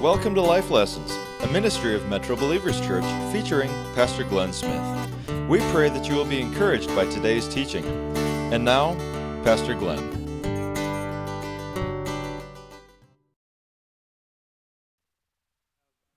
[0.00, 1.12] Welcome to Life Lessons,
[1.42, 3.04] a ministry of Metro Believers Church
[3.34, 4.82] featuring Pastor Glenn Smith.
[5.46, 7.84] We pray that you will be encouraged by today's teaching.
[8.50, 8.94] And now,
[9.44, 9.98] Pastor Glenn.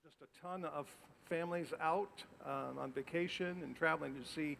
[0.02, 0.86] Just a ton of
[1.28, 4.56] families out um, on vacation and traveling to see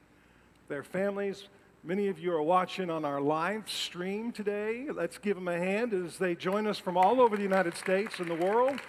[0.69, 1.49] their families.
[1.83, 4.89] Many of you are watching on our live stream today.
[4.93, 8.19] Let's give them a hand as they join us from all over the United States
[8.19, 8.81] and the world.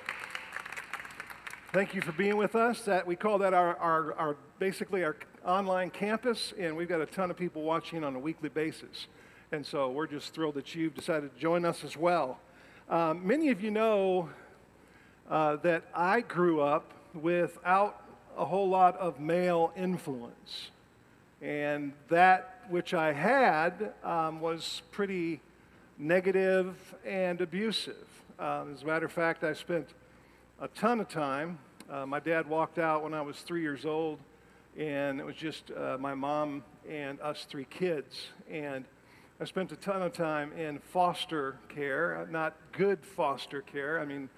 [1.76, 2.84] Thank you for being with us.
[2.84, 7.06] That we call that our, our, our, basically our online campus, and we've got a
[7.06, 9.08] ton of people watching on a weekly basis.
[9.52, 12.40] And so we're just thrilled that you've decided to join us as well.
[12.90, 14.30] Um, many of you know
[15.30, 18.02] uh, that I grew up without
[18.38, 20.70] a whole lot of male influence,
[21.42, 25.42] and that which I had um, was pretty
[25.98, 28.08] negative and abusive.
[28.40, 29.90] Um, as a matter of fact, I spent
[30.62, 31.60] a ton of time.
[31.88, 34.18] Uh, my dad walked out when I was three years old,
[34.76, 38.30] and it was just uh, my mom and us three kids.
[38.50, 38.86] And
[39.40, 44.00] I spent a ton of time in foster care, uh, not good foster care.
[44.00, 44.30] I mean,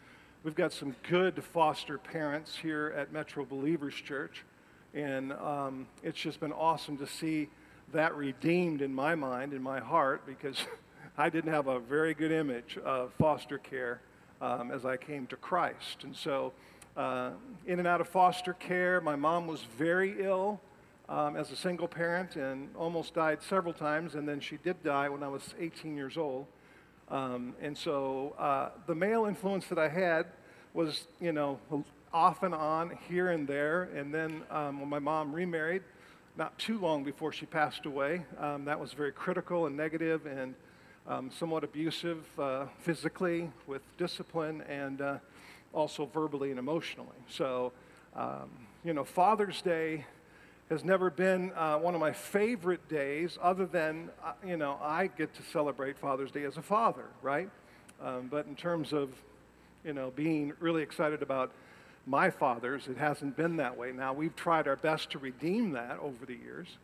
[0.44, 4.44] we've got some good foster parents here at Metro Believers Church,
[4.94, 7.48] and um, it's just been awesome to see
[7.94, 10.58] that redeemed in my mind, in my heart, because
[11.18, 14.02] I didn't have a very good image of foster care
[14.42, 16.03] um, as I came to Christ.
[16.03, 16.52] And so,
[16.98, 17.30] uh,
[17.67, 20.59] in and out of foster care, my mom was very ill
[21.08, 25.08] um, as a single parent and almost died several times, and then she did die
[25.08, 26.48] when I was 18 years old.
[27.09, 30.25] Um, and so, uh, the male influence that I had
[30.73, 31.59] was, you know,
[32.12, 33.84] off and on, here and there.
[33.95, 35.84] And then, um, when my mom remarried,
[36.36, 40.56] not too long before she passed away, um, that was very critical and negative and
[41.08, 45.18] um, somewhat abusive uh, physically with discipline and uh,
[45.78, 47.20] also verbally and emotionally.
[47.30, 47.72] So,
[48.16, 48.50] um,
[48.83, 50.06] you know, Father's Day
[50.69, 55.07] has never been uh, one of my favorite days, other than, uh, you know, I
[55.07, 57.50] get to celebrate Father's Day as a father, right?
[58.01, 59.09] Um, but in terms of,
[59.85, 61.51] you know, being really excited about
[62.06, 63.91] my fathers, it hasn't been that way.
[63.91, 66.78] Now, we've tried our best to redeem that over the years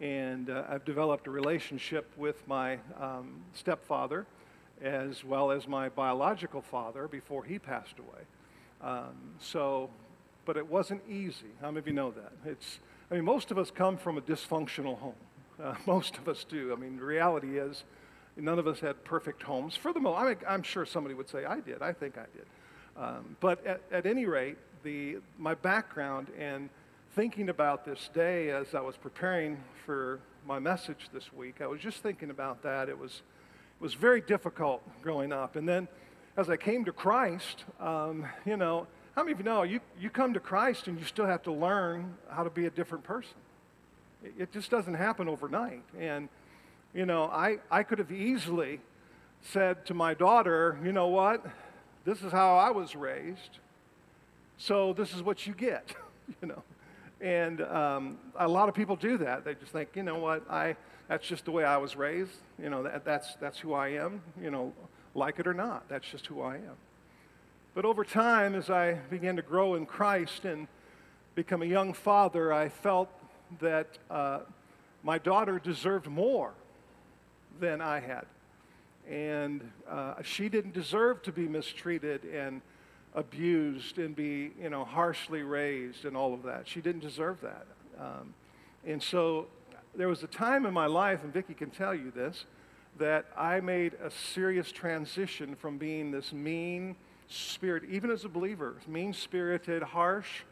[0.00, 4.26] and uh, I've developed a relationship with my um, stepfather
[4.82, 8.24] as well as my biological father before he passed away.
[8.86, 9.90] Um, so,
[10.44, 11.50] but it wasn't easy.
[11.60, 12.32] How many of you know that?
[12.44, 12.78] It's,
[13.10, 15.14] I mean, most of us come from a dysfunctional home.
[15.58, 16.70] Uh, most of us do.
[16.70, 17.84] I mean, the reality is,
[18.36, 19.74] none of us had perfect homes.
[19.74, 21.80] For the most, I mean, I'm sure somebody would say I did.
[21.80, 22.44] I think I did.
[22.94, 26.68] Um, but at, at any rate, the, my background and
[27.14, 31.80] thinking about this day as I was preparing for my message this week, I was
[31.80, 32.90] just thinking about that.
[32.90, 33.22] It was,
[33.80, 35.56] it was very difficult growing up.
[35.56, 35.88] And then
[36.36, 40.10] as I came to Christ, um, you know, how many of you know you, you
[40.10, 43.34] come to Christ and you still have to learn how to be a different person?
[44.22, 45.82] It, it just doesn't happen overnight.
[45.98, 46.28] And,
[46.94, 48.80] you know, I, I could have easily
[49.40, 51.44] said to my daughter, you know what?
[52.04, 53.58] This is how I was raised.
[54.58, 55.94] So this is what you get,
[56.42, 56.62] you know.
[57.20, 59.44] And um, a lot of people do that.
[59.46, 60.76] They just think, you know what, I,
[61.08, 62.36] that's just the way I was raised.
[62.62, 64.74] You know, that, that's, that's who I am, you know,
[65.16, 65.88] like it or not.
[65.88, 66.76] That's just who I am.
[67.74, 70.68] But over time, as I began to grow in Christ and
[71.34, 73.08] become a young father, I felt
[73.60, 74.40] that uh,
[75.02, 76.52] my daughter deserved more
[77.60, 78.24] than I had.
[79.08, 82.60] And uh, she didn't deserve to be mistreated and
[83.14, 86.66] abused and be, you know, harshly raised and all of that.
[86.66, 87.66] She didn't deserve that.
[87.98, 88.34] Um,
[88.86, 89.46] and so
[89.94, 92.44] there was a time in my life, and Vicki can tell you this,
[92.98, 96.96] that I made a serious transition from being this mean
[97.28, 100.42] spirit, even as a believer, mean spirited, harsh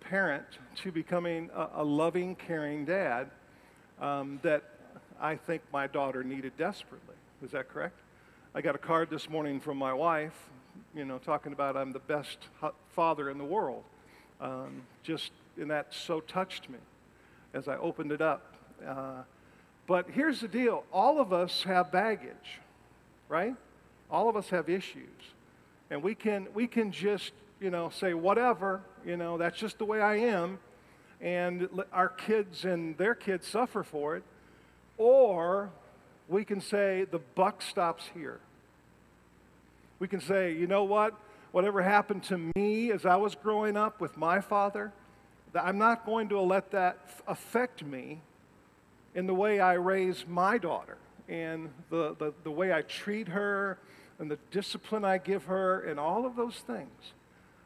[0.00, 0.46] parent,
[0.76, 3.30] to becoming a, a loving, caring dad
[4.00, 4.62] um, that
[5.20, 7.16] I think my daughter needed desperately.
[7.42, 7.98] Is that correct?
[8.54, 10.50] I got a card this morning from my wife
[10.94, 12.38] you know, talking about I'm the best
[12.90, 13.84] father in the world.
[14.40, 16.78] Um, just, and that so touched me
[17.54, 18.54] as I opened it up.
[18.86, 19.22] Uh,
[19.86, 22.60] but here's the deal all of us have baggage,
[23.28, 23.54] right?
[24.10, 25.08] All of us have issues.
[25.90, 29.84] And we can, we can just, you know, say, whatever, you know, that's just the
[29.84, 30.58] way I am.
[31.20, 34.24] And our kids and their kids suffer for it.
[34.98, 35.70] Or
[36.28, 38.40] we can say, the buck stops here.
[39.98, 41.14] We can say, you know what?
[41.52, 44.92] Whatever happened to me as I was growing up with my father,
[45.54, 48.20] I'm not going to let that affect me
[49.16, 53.78] in the way I raise my daughter and the, the, the way I treat her
[54.18, 57.14] and the discipline I give her and all of those things.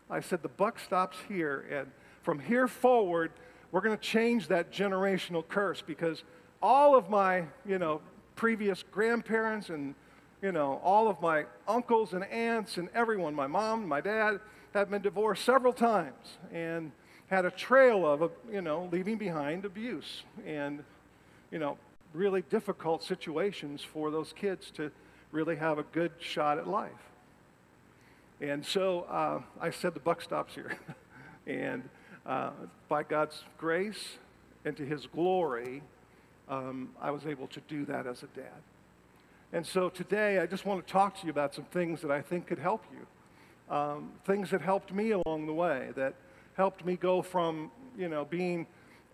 [0.08, 1.66] I said, the buck stops here.
[1.70, 1.90] And
[2.22, 3.32] from here forward,
[3.72, 6.22] we're going to change that generational curse because
[6.62, 8.00] all of my, you know,
[8.36, 9.96] previous grandparents and,
[10.40, 14.38] you know, all of my uncles and aunts and everyone, my mom, my dad,
[14.72, 16.92] have been divorced several times and
[17.26, 20.84] had a trail of, you know, leaving behind abuse and,
[21.50, 21.78] you know,
[22.12, 24.90] really difficult situations for those kids to
[25.32, 26.90] really have a good shot at life.
[28.40, 30.78] And so uh, I said the buck stops here.
[31.46, 31.88] and
[32.26, 32.50] uh,
[32.88, 34.18] by God's grace
[34.64, 35.82] and to his glory,
[36.48, 38.62] um, I was able to do that as a dad.
[39.52, 42.22] And so today, I just want to talk to you about some things that I
[42.22, 43.74] think could help you.
[43.74, 46.14] Um, things that helped me along the way, that
[46.54, 48.66] helped me go from, you know, being,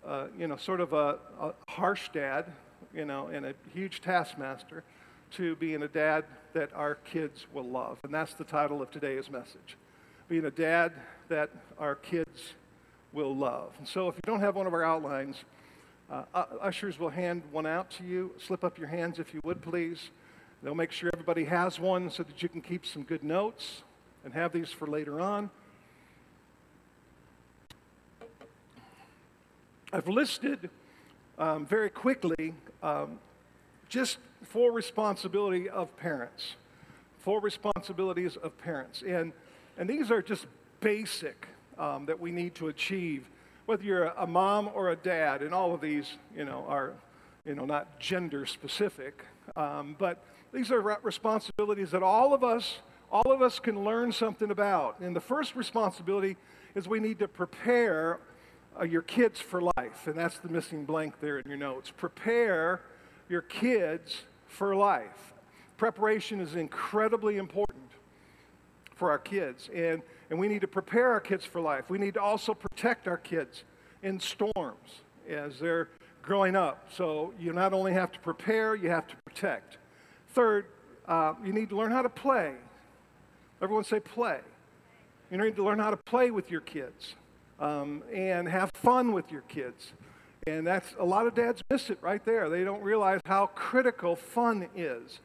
[0.07, 2.47] uh, you know, sort of a, a harsh dad,
[2.95, 4.85] you know, and a huge taskmaster,
[5.33, 7.99] to being a dad that our kids will love.
[8.05, 9.77] And that's the title of today's message
[10.29, 10.93] being a dad
[11.29, 12.55] that our kids
[13.13, 13.73] will love.
[13.79, 15.45] And so if you don't have one of our outlines,
[16.11, 16.25] uh,
[16.61, 18.33] ushers will hand one out to you.
[18.39, 20.11] Slip up your hands if you would, please.
[20.63, 23.83] They'll make sure everybody has one so that you can keep some good notes
[24.25, 25.51] and have these for later on.
[29.93, 30.69] I've listed
[31.39, 33.21] um, very quickly um,
[33.89, 36.57] just four responsibility of parents.
[37.19, 39.05] Four responsibilities of parents.
[39.07, 39.33] And,
[39.79, 40.47] and these are just
[40.81, 41.47] basic
[41.79, 43.31] um, that we need to achieve,
[43.67, 46.93] whether you're a mom or a dad, and all of these, you know, are,
[47.45, 49.25] you know, not gender specific,
[49.55, 52.79] um, but these are responsibilities that all of us,
[53.13, 54.99] all of us can learn something about.
[54.99, 56.37] And the first responsibility
[56.75, 58.19] is we need to prepare
[58.79, 61.93] uh, your kids for life, and that's the missing blank there in your notes.
[61.97, 62.83] Prepare
[63.29, 65.35] your kids for life.
[65.77, 67.91] Preparation is incredibly important
[68.95, 71.91] for our kids, and, and we need to prepare our kids for life.
[71.91, 73.65] We need to also protect our kids
[74.03, 75.89] in storms as they're
[76.23, 76.89] growing up.
[76.95, 79.79] So you not only have to prepare, you have to protect.
[80.31, 80.67] Third,
[81.07, 82.55] uh, you need to learn how to play.
[83.61, 84.41] Everyone say play.
[85.31, 87.15] You need to learn how to play with your kids
[87.61, 89.93] um, and have fun with your kids.
[90.47, 92.49] And that's a lot of dads miss it right there.
[92.49, 95.21] They don't realize how critical fun is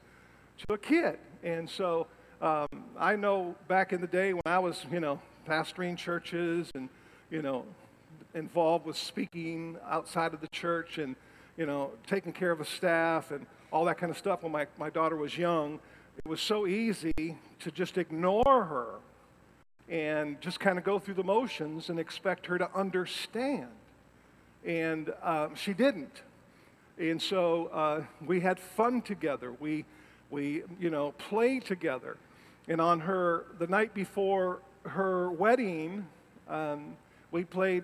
[0.65, 1.19] to a kid.
[1.43, 2.07] And so
[2.41, 2.67] um,
[2.97, 6.89] I know back in the day when I was, you know, pastoring churches and,
[7.29, 7.65] you know,
[8.33, 11.15] involved with speaking outside of the church and,
[11.57, 14.65] you know, taking care of a staff and all that kind of stuff when my,
[14.79, 15.79] my daughter was young,
[16.17, 18.95] it was so easy to just ignore her
[19.91, 23.67] and just kind of go through the motions and expect her to understand
[24.65, 26.21] and uh, she didn't.
[26.97, 29.53] And so uh, we had fun together.
[29.59, 29.85] We,
[30.29, 32.17] we, you know, played together.
[32.67, 36.07] And on her, the night before her wedding,
[36.47, 36.95] um,
[37.31, 37.83] we played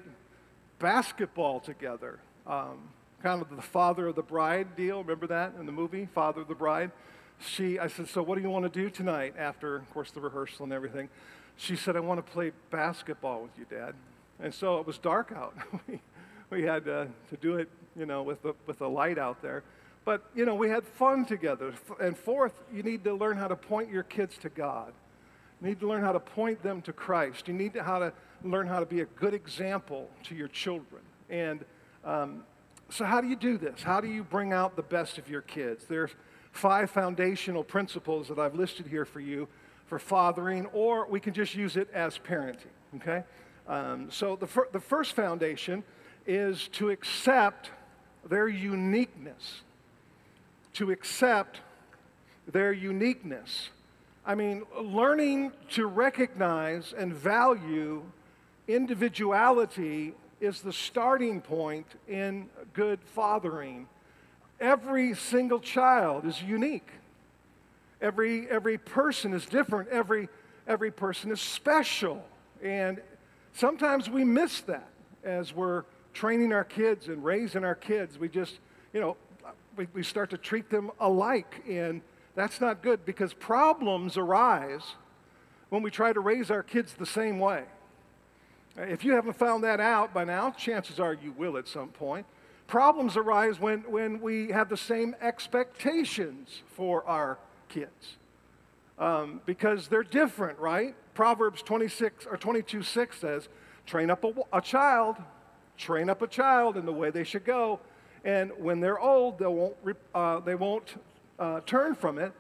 [0.79, 2.19] basketball together.
[2.45, 2.89] Um,
[3.23, 5.01] kind of the father of the bride deal.
[5.01, 6.91] Remember that in the movie, Father of the Bride?
[7.39, 10.21] She, I said, so what do you want to do tonight after, of course, the
[10.21, 11.09] rehearsal and everything?
[11.57, 13.95] She said, I want to play basketball with you, Dad.
[14.39, 15.55] And so it was dark out.
[16.51, 17.67] we had uh, to do it,
[17.97, 19.63] you know, with the, with the light out there.
[20.05, 21.73] But, you know, we had fun together.
[21.99, 24.93] And fourth, you need to learn how to point your kids to God.
[25.59, 27.47] You need to learn how to point them to Christ.
[27.47, 31.01] You need to, how to learn how to be a good example to your children.
[31.29, 31.65] And
[32.05, 32.43] um,
[32.89, 33.81] so, how do you do this?
[33.81, 35.85] How do you bring out the best of your kids?
[35.89, 36.11] There's
[36.51, 39.47] five foundational principles that I've listed here for you
[39.87, 43.23] for fathering, or we can just use it as parenting, okay?
[43.67, 45.83] Um, so, the, fir- the first foundation
[46.25, 47.71] is to accept
[48.29, 49.61] their uniqueness.
[50.73, 51.61] To accept
[52.47, 53.69] their uniqueness.
[54.25, 58.03] I mean, learning to recognize and value
[58.67, 63.87] individuality is the starting point in good fathering.
[64.59, 66.89] Every single child is unique.
[68.01, 69.89] Every, every person is different.
[69.89, 70.29] Every,
[70.67, 72.23] every person is special.
[72.61, 73.01] And
[73.53, 74.89] sometimes we miss that
[75.23, 78.59] as we're training our kids and raising our kids, we just,
[78.93, 79.17] you know,
[79.75, 81.63] we, we start to treat them alike.
[81.67, 82.01] And
[82.35, 84.95] that's not good because problems arise
[85.69, 87.63] when we try to raise our kids the same way.
[88.77, 92.27] If you haven't found that out by now, chances are you will at some point.
[92.67, 98.17] Problems arise when, when we have the same expectations for our kids
[98.99, 100.95] um, because they're different, right?
[101.13, 103.49] Proverbs 26 or 22 6 says,
[103.85, 105.17] Train up a, a child
[105.77, 107.79] train up a child in the way they should go,
[108.25, 109.75] and when they're old, they won't,
[110.13, 110.95] uh, they won't
[111.39, 112.33] uh, turn from it.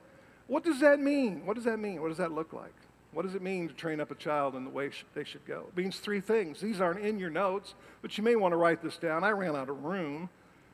[0.47, 1.45] What does that mean?
[1.45, 2.01] What does that mean?
[2.01, 2.73] What does that look like?
[3.11, 5.45] What does it mean to train up a child in the way sh- they should
[5.45, 5.65] go?
[5.69, 6.59] It means three things.
[6.59, 9.23] These aren't in your notes, but you may want to write this down.
[9.23, 10.29] I ran out of room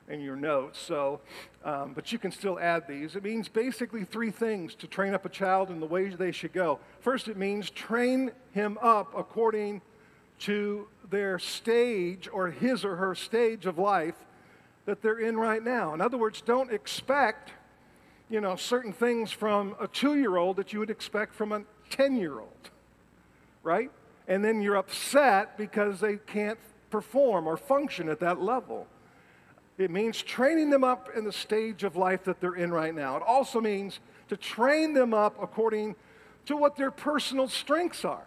[0.10, 1.22] in your notes, so,
[1.64, 3.16] um, but you can still add these.
[3.16, 6.54] It means basically three things to train up a child in the way they should
[6.54, 6.80] go.
[7.00, 9.82] First, it means train him up according
[10.40, 14.16] to their stage or his or her stage of life
[14.86, 15.94] that they're in right now.
[15.94, 17.52] In other words, don't expect,
[18.30, 21.64] you know, certain things from a two year old that you would expect from a
[21.90, 22.70] 10 year old,
[23.62, 23.92] right?
[24.28, 28.88] And then you're upset because they can't perform or function at that level.
[29.78, 33.18] It means training them up in the stage of life that they're in right now.
[33.18, 34.00] It also means
[34.30, 35.96] to train them up according
[36.46, 38.26] to what their personal strengths are.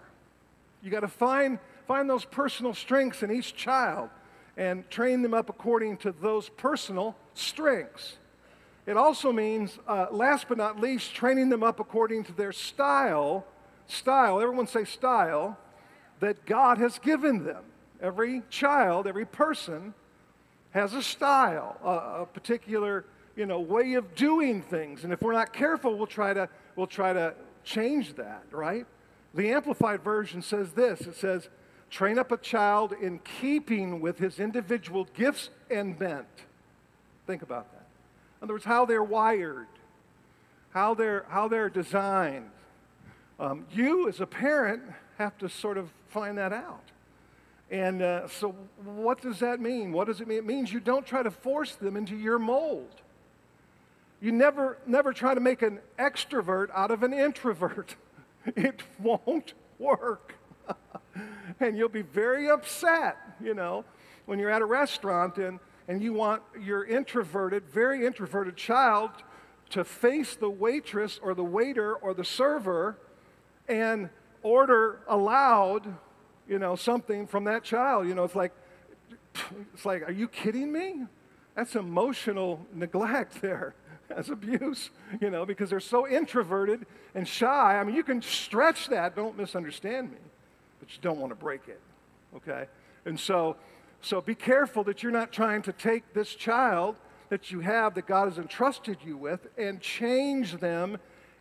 [0.83, 4.11] You got to find, find those personal strengths in each child
[4.57, 8.17] and train them up according to those personal strengths.
[8.87, 13.45] It also means, uh, last but not least, training them up according to their style,
[13.87, 15.59] style, everyone say style,
[16.21, 17.65] that God has given them.
[18.01, 19.95] Every child, every person
[20.77, 23.05] has a style, a, a particular
[23.35, 25.05] you know, way of doing things.
[25.05, 28.87] And if we're not careful, we'll try to, we'll try to change that, right?
[29.35, 31.49] The Amplified Version says this it says,
[31.91, 36.27] train up a child in keeping with his individual gifts and bent.
[37.27, 37.87] Think about that.
[38.41, 39.67] In other words, how they're wired,
[40.71, 42.51] how they're, how they're designed.
[43.39, 44.83] Um, you, as a parent,
[45.19, 46.85] have to sort of find that out.
[47.71, 48.55] And uh, so,
[48.85, 49.93] what does that mean?
[49.93, 50.39] What does it mean?
[50.39, 53.03] It means you don't try to force them into your mold.
[54.21, 57.97] You never, never try to make an extrovert out of an introvert.
[58.55, 60.37] It won't work.
[61.61, 63.85] and you'll be very upset, you know,
[64.27, 65.59] when you're at a restaurant and,
[65.89, 69.11] and you want your introverted, very introverted child
[69.71, 72.97] to face the waitress or the waiter or the server
[73.69, 74.11] and
[74.43, 75.97] order aloud,
[76.49, 78.07] you know, something from that child.
[78.09, 78.53] You know, it's like,
[79.75, 81.07] it's like, are you kidding me?
[81.55, 83.75] That's emotional neglect there.
[84.09, 87.79] That's abuse, you know, because they're so introverted and shy.
[87.79, 90.19] I mean, you can stretch that, don't misunderstand me,
[90.79, 91.81] but you don't want to break it,
[92.37, 92.67] okay?
[93.05, 93.57] And so,
[94.03, 96.97] so be careful that you're not trying to take this child
[97.31, 100.99] that you have that God has entrusted you with and change them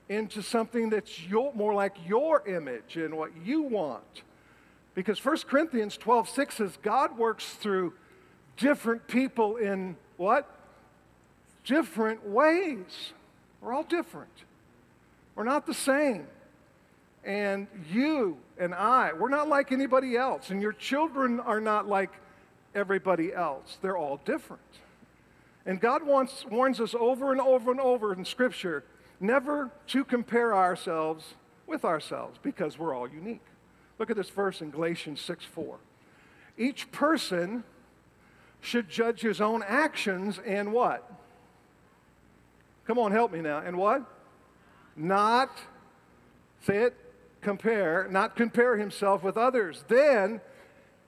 [0.10, 4.24] into something that's your, more like your image and what you want.
[4.96, 7.94] Because 1 Corinthians 12 6 says God works through
[8.58, 10.50] different people in what?
[11.66, 13.14] different ways.
[13.60, 14.32] We're all different.
[15.36, 16.28] We're not the same.
[17.26, 20.52] And you and I, we're not like anybody else.
[20.52, 22.12] And your children are not like
[22.74, 23.78] everybody else.
[23.82, 24.62] They're all different.
[25.66, 28.84] And God wants, warns us over and over and over in Scripture
[29.20, 31.34] never to compare ourselves
[31.66, 33.42] with ourselves because we're all unique.
[33.98, 35.78] Look at this verse in Galatians 6 4.
[36.58, 37.64] Each person
[38.62, 41.10] should judge his own actions and what?
[42.88, 43.60] Come on, help me now.
[43.60, 44.04] And what?
[44.96, 45.58] Not,
[46.62, 46.96] say it,
[47.42, 49.84] compare, not compare himself with others.
[49.88, 50.42] Then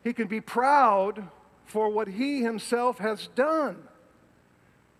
[0.03, 1.27] he can be proud
[1.65, 3.77] for what he himself has done.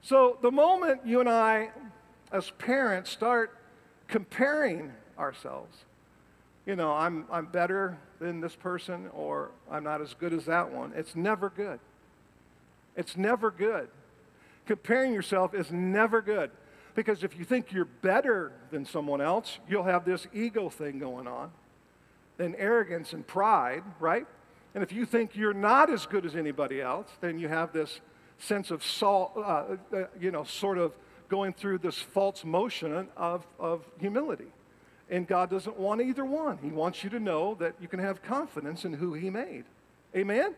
[0.02, 1.70] So the moment you and I,
[2.32, 3.58] as parents, start
[4.08, 5.78] comparing ourselves,
[6.68, 10.72] you know, I'm, I'm better than this person or I'm not as good as that
[10.72, 11.80] one, it's never good.
[12.96, 13.88] It's never good.
[14.66, 16.52] Comparing yourself is never good.
[16.94, 21.28] Because if you think you're better than someone else, you'll have this ego thing going
[21.28, 21.52] on,
[22.38, 24.26] then arrogance and pride, right?
[24.76, 28.02] And if you think you're not as good as anybody else, then you have this
[28.40, 30.94] sense of, salt, uh, uh, you know, sort of
[31.30, 34.48] going through this false motion of, of humility.
[35.10, 36.58] And God doesn't want either one.
[36.62, 39.64] He wants you to know that you can have confidence in who He made.
[40.16, 40.54] Amen?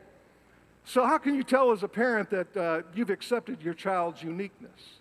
[0.86, 5.00] So, how can you tell as a parent that uh, you've accepted your child's uniqueness?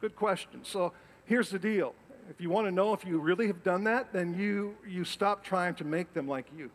[0.00, 0.64] Good question.
[0.64, 0.92] So
[1.26, 1.94] here's the deal.
[2.30, 5.44] If you want to know if you really have done that, then you, you stop
[5.44, 6.70] trying to make them like you.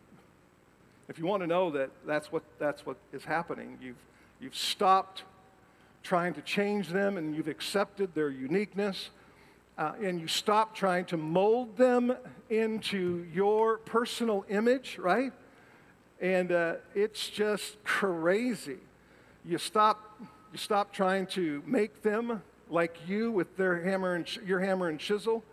[1.10, 3.96] If you want to know that that's what, that's what is happening, you've,
[4.40, 5.24] you've stopped
[6.04, 9.10] trying to change them and you've accepted their uniqueness.
[9.78, 12.16] Uh, and you stop trying to mold them
[12.50, 15.34] into your personal image, right?
[16.22, 18.78] And uh, it's just crazy.
[19.44, 20.18] You stop,
[20.52, 25.00] you stop trying to make them like you with their hammer and your hammer and
[25.00, 25.44] chisel.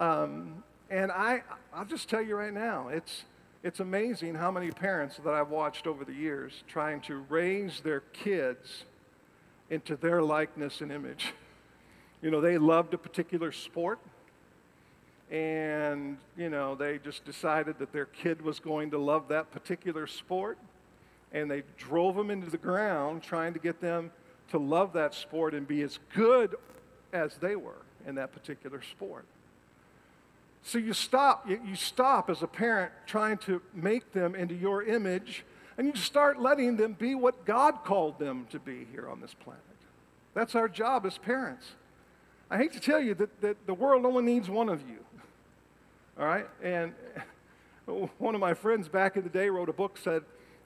[0.00, 3.24] Um, and I, I'll just tell you right now, it's,
[3.62, 8.00] it's amazing how many parents that I've watched over the years trying to raise their
[8.00, 8.84] kids
[9.70, 11.32] into their likeness and image.
[12.22, 13.98] You know, they loved a particular sport,
[15.30, 20.06] and you know, they just decided that their kid was going to love that particular
[20.06, 20.58] sport,
[21.32, 24.10] and they drove them into the ground trying to get them
[24.50, 26.56] to love that sport and be as good
[27.12, 29.24] as they were in that particular sport.
[30.62, 35.44] So you stop, you stop as a parent trying to make them into your image,
[35.78, 39.32] and you start letting them be what God called them to be here on this
[39.32, 39.62] planet.
[40.34, 41.66] That's our job as parents.
[42.50, 44.98] I hate to tell you that, that the world only needs one of you.
[46.18, 46.46] All right?
[46.62, 46.92] And
[48.18, 50.24] one of my friends back in the day wrote a book, said,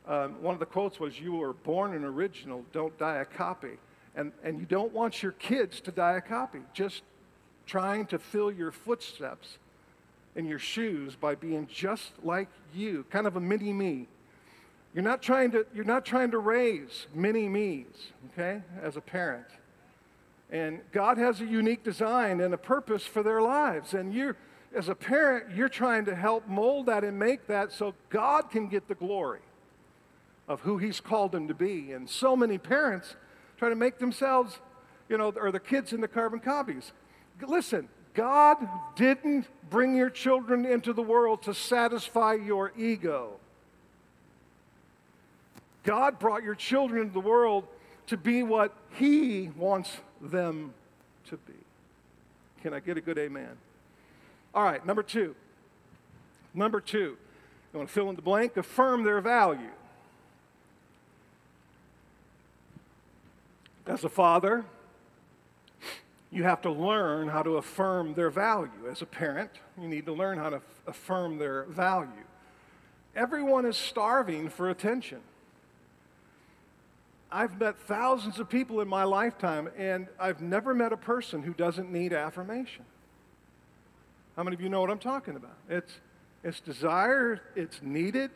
[0.09, 3.79] um, one of the quotes was, You were born an original, don't die a copy.
[4.17, 7.03] And, and you don't want your kids to die a copy, just
[7.67, 9.59] trying to fill your footsteps
[10.37, 14.07] in your shoes by being just like you, kind of a mini me.
[14.95, 19.47] You're not trying to, you're not trying to raise mini me's, okay, as a parent.
[20.51, 23.95] And God has a unique design and a purpose for their lives.
[23.95, 24.35] And you,
[24.75, 28.69] as a parent, you're trying to help mold that and make that so God can
[28.69, 29.41] get the glory
[30.47, 31.93] of who He's called them to be.
[31.93, 33.17] And so many parents
[33.57, 34.59] try to make themselves,
[35.09, 36.93] you know, or the kids into carbon copies.
[37.41, 38.59] Listen, God
[38.95, 43.41] didn't bring your children into the world to satisfy your ego.
[45.83, 47.67] God brought your children into the world
[48.07, 49.91] to be what He wants
[50.31, 50.75] them
[51.29, 51.53] to be.
[52.63, 53.57] Can I get a good amen?
[54.55, 55.35] All right, number two.
[56.55, 57.17] Number two,
[57.73, 58.57] you want to fill in the blank?
[58.57, 59.71] Affirm their value.
[63.87, 64.65] As a father,
[66.31, 68.71] you have to learn how to affirm their value.
[68.91, 69.51] As a parent,
[69.81, 72.11] you need to learn how to affirm their value.
[73.15, 75.21] Everyone is starving for attention.
[77.35, 81.53] I've met thousands of people in my lifetime, and I've never met a person who
[81.53, 82.85] doesn't need affirmation.
[84.37, 85.57] How many of you know what I'm talking about?
[85.69, 85.99] It's,
[86.45, 88.31] it's desire, it's needed,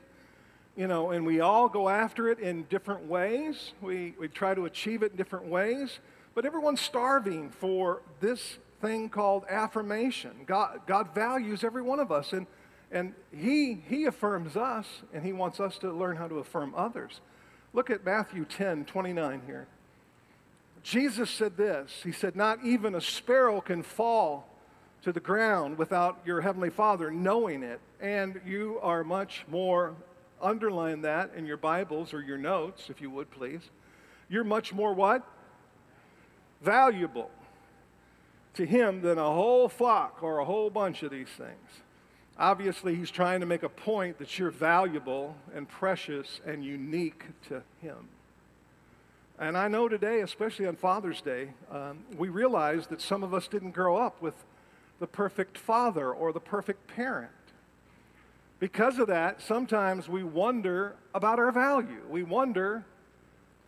[0.77, 3.73] you know, and we all go after it in different ways.
[3.81, 6.01] We, we try to achieve it in different ways.
[6.35, 10.33] But everyone's starving for this thing called affirmation.
[10.45, 12.49] God, God values every one of us, and,
[12.91, 17.21] and he, he affirms us, and He wants us to learn how to affirm others.
[17.73, 19.67] Look at Matthew 10 29 here.
[20.83, 24.49] Jesus said this He said, Not even a sparrow can fall
[25.03, 27.81] to the ground without your Heavenly Father knowing it.
[28.01, 29.95] And you are much more,
[30.41, 33.63] underline that in your Bibles or your notes, if you would please.
[34.29, 35.27] You're much more what?
[36.61, 37.31] valuable
[38.55, 41.83] to him than a whole flock or a whole bunch of these things.
[42.39, 47.63] Obviously, he's trying to make a point that you're valuable and precious and unique to
[47.83, 48.09] him.
[49.41, 53.49] And I know today, especially on Father's Day, um, we realize that some of us
[53.49, 54.35] didn't grow up with
[55.01, 57.31] the perfect father or the perfect parent.
[58.61, 62.03] Because of that, sometimes we wonder about our value.
[62.09, 62.85] We wonder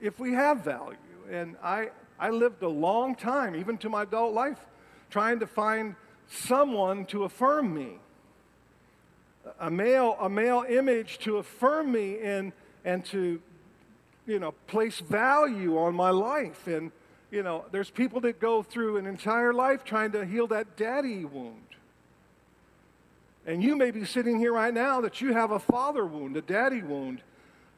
[0.01, 0.97] if we have value.
[1.31, 4.59] And I, I lived a long time, even to my adult life,
[5.09, 5.95] trying to find
[6.29, 7.99] someone to affirm me.
[9.59, 12.53] A male, a male image to affirm me and,
[12.85, 13.41] and to,
[14.27, 16.67] you know, place value on my life.
[16.67, 16.93] And,
[17.31, 21.25] you know, there's people that go through an entire life trying to heal that daddy
[21.25, 21.57] wound.
[23.47, 26.43] And you may be sitting here right now that you have a father wound, a
[26.43, 27.23] daddy wound,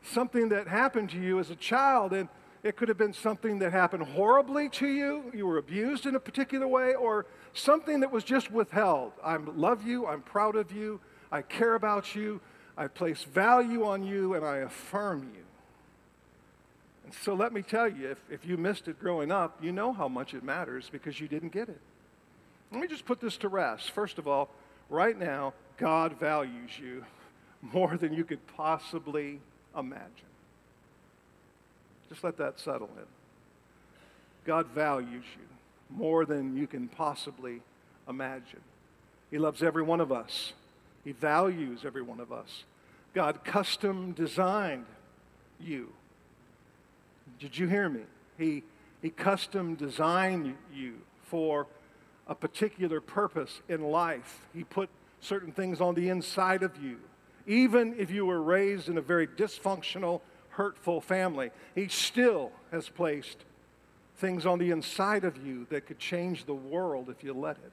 [0.03, 2.13] something that happened to you as a child.
[2.13, 2.29] And
[2.63, 6.21] it could have been something that happened horribly to you, you were abused in a
[6.21, 9.13] particular way, or something that was just withheld.
[9.23, 11.01] I love you, I'm proud of you,
[11.33, 12.41] I care about you,
[12.77, 15.43] I place value on you, and I affirm you.
[17.05, 19.93] And so let me tell you, if, if you missed it growing up, you know
[19.93, 21.81] how much it matters because you didn't get it.
[22.71, 23.91] Let me just put this to rest.
[23.91, 24.51] First of all,
[24.89, 27.05] right now, God values you
[27.63, 29.41] more than you could possibly
[29.77, 30.11] imagine.
[32.09, 33.07] Just let that settle in.
[34.45, 37.61] God values you more than you can possibly
[38.09, 38.61] imagine.
[39.31, 40.53] He loves every one of us,
[41.05, 42.65] He values every one of us.
[43.15, 44.87] God custom designed
[45.61, 45.93] you.
[47.39, 48.03] Did you hear me?
[48.39, 48.63] He,
[49.01, 51.67] he custom designed you for
[52.27, 54.47] a particular purpose in life.
[54.55, 54.89] He put
[55.21, 56.99] certain things on the inside of you.
[57.47, 63.39] Even if you were raised in a very dysfunctional hurtful family, He still has placed
[64.17, 67.73] things on the inside of you that could change the world if you let it.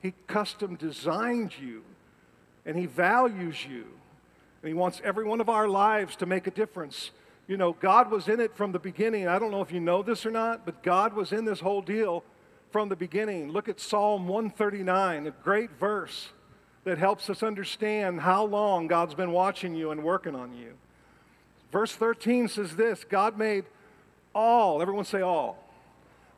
[0.00, 1.82] He custom designed you,
[2.64, 3.84] and He values you,
[4.62, 7.10] and He wants every one of our lives to make a difference.
[7.46, 9.26] You know, God was in it from the beginning.
[9.26, 11.80] I don't know if you know this or not, but God was in this whole
[11.80, 12.22] deal
[12.70, 13.50] from the beginning.
[13.50, 16.28] Look at Psalm 139, a great verse.
[16.84, 20.72] that helps us understand how long God's been watching you and working on you.
[21.70, 23.64] Verse 13 says this God made
[24.34, 25.67] all, everyone say all.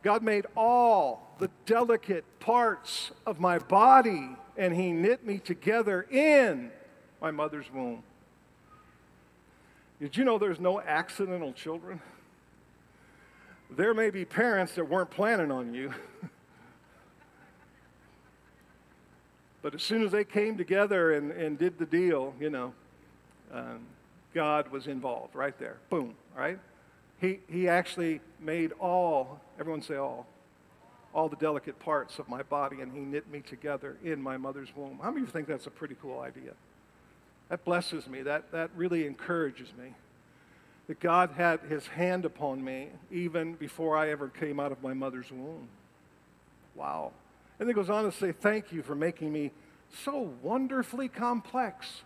[0.03, 6.71] God made all the delicate parts of my body, and He knit me together in
[7.21, 8.03] my mother's womb.
[10.01, 12.01] Did you know there's no accidental children?
[13.71, 15.93] There may be parents that weren't planning on you.
[19.63, 22.73] but as soon as they came together and, and did the deal, you know,
[23.53, 23.81] um,
[24.33, 25.77] God was involved right there.
[25.91, 26.59] Boom, right?
[27.21, 30.27] He, he actually made all, everyone say all,
[31.13, 34.69] all the delicate parts of my body, and he knit me together in my mother's
[34.75, 34.99] womb.
[35.03, 36.53] How many of you think that's a pretty cool idea?
[37.49, 38.23] That blesses me.
[38.23, 39.95] That, that really encourages me.
[40.87, 44.95] That God had his hand upon me even before I ever came out of my
[44.95, 45.69] mother's womb.
[46.75, 47.13] Wow.
[47.59, 49.51] And then goes on to say, Thank you for making me
[50.05, 52.03] so wonderfully complex.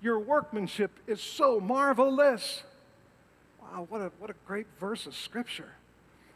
[0.00, 2.62] Your workmanship is so marvelous.
[3.74, 5.72] Wow, what a, what a great verse of scripture.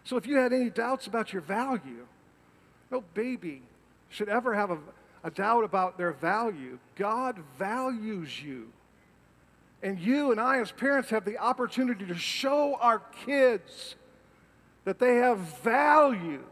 [0.02, 2.06] So if you had any doubts about your value,
[2.90, 3.62] no baby
[4.08, 4.78] should ever have a,
[5.22, 6.78] a doubt about their value.
[6.96, 8.72] God values you.
[9.84, 13.94] And you and I, as parents, have the opportunity to show our kids
[14.84, 16.42] that they have value.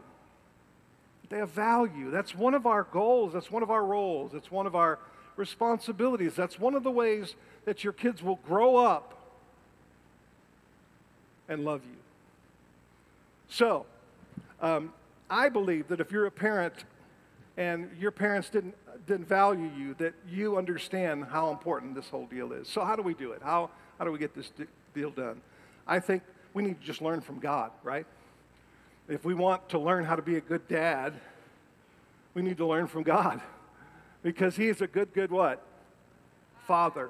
[1.29, 2.11] They have value.
[2.11, 3.33] That's one of our goals.
[3.33, 4.33] That's one of our roles.
[4.33, 4.99] It's one of our
[5.35, 6.35] responsibilities.
[6.35, 9.16] That's one of the ways that your kids will grow up
[11.49, 11.97] and love you.
[13.49, 13.85] So,
[14.61, 14.93] um,
[15.29, 16.73] I believe that if you're a parent
[17.57, 22.51] and your parents didn't, didn't value you, that you understand how important this whole deal
[22.53, 22.67] is.
[22.67, 23.41] So, how do we do it?
[23.41, 24.51] How, how do we get this
[24.93, 25.41] deal done?
[25.85, 28.05] I think we need to just learn from God, right?
[29.07, 31.13] If we want to learn how to be a good dad,
[32.33, 33.41] we need to learn from God
[34.21, 35.63] because He is a good, good what?
[36.65, 37.09] Father.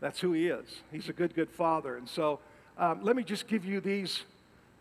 [0.00, 0.82] That's who He is.
[0.92, 1.96] He's a good, good Father.
[1.96, 2.40] And so,
[2.78, 4.22] um, let me just give you these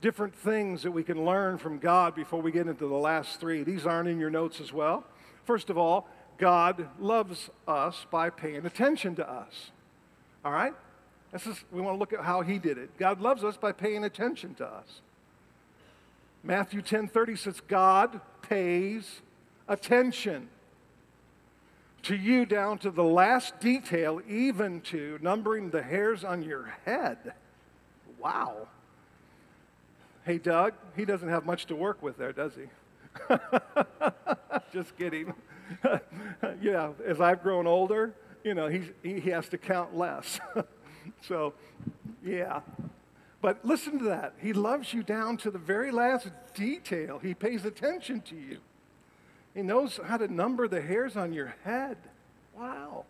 [0.02, 3.64] different things that we can learn from God before we get into the last three.
[3.64, 5.04] These aren't in your notes as well.
[5.46, 6.08] First of all,
[6.38, 9.72] God loves us by paying attention to us.
[10.46, 10.74] All right?
[11.32, 12.96] This is, we want to look at how he did it.
[12.98, 15.02] God loves us by paying attention to us.
[16.44, 19.22] Matthew 10:30 says God pays
[19.68, 20.50] attention
[22.04, 27.34] to you down to the last detail, even to numbering the hairs on your head.
[28.20, 28.68] Wow.
[30.26, 32.66] Hey, Doug, he doesn't have much to work with there, does he?
[34.74, 35.34] Just kidding.
[36.62, 40.40] yeah, as I've grown older, you know, he's, he has to count less.
[41.22, 41.54] so,
[42.26, 42.62] yeah.
[43.42, 44.34] But listen to that.
[44.40, 47.20] He loves you down to the very last detail.
[47.20, 48.60] He pays attention to you.
[49.54, 51.98] He knows how to number the hairs on your head.
[52.58, 53.06] Wow.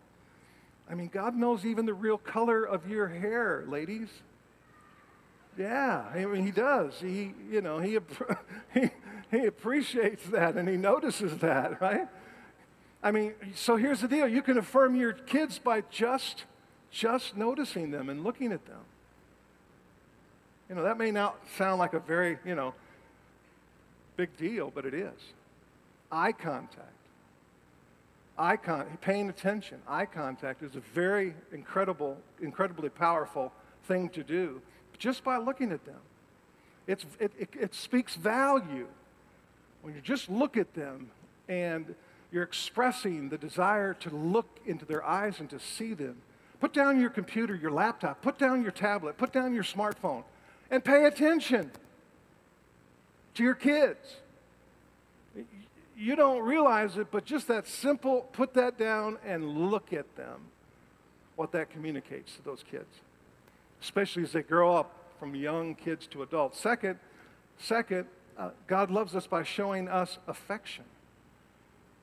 [0.90, 4.08] I mean, God knows even the real color of your hair, ladies.
[5.58, 7.00] Yeah, I mean, he does.
[7.00, 7.98] He, you know, he,
[8.74, 8.90] he,
[9.30, 12.06] he appreciates that and he notices that, right?
[13.02, 14.28] I mean, so here's the deal.
[14.28, 16.44] You can affirm your kids by just,
[16.92, 18.80] just noticing them and looking at them.
[20.68, 22.74] You know, that may not sound like a very, you know,
[24.16, 25.18] big deal, but it is.
[26.12, 26.92] Eye contact.
[28.38, 29.78] Eye contact, paying attention.
[29.88, 33.52] Eye contact is a very incredible, incredibly powerful
[33.88, 34.60] thing to do
[34.98, 36.00] just by looking at them.
[36.86, 38.86] It, it, it speaks value.
[39.82, 41.10] When you just look at them
[41.48, 41.94] and
[42.32, 46.16] you're expressing the desire to look into their eyes and to see them.
[46.60, 50.24] Put down your computer, your laptop, put down your tablet, put down your smartphone,
[50.70, 51.70] and pay attention
[53.34, 54.16] to your kids.
[55.96, 60.40] You don't realize it, but just that simple put that down and look at them,
[61.36, 63.00] what that communicates to those kids
[63.80, 66.58] especially as they grow up from young kids to adults.
[66.60, 66.98] Second,
[67.58, 70.84] second, uh, God loves us by showing us affection.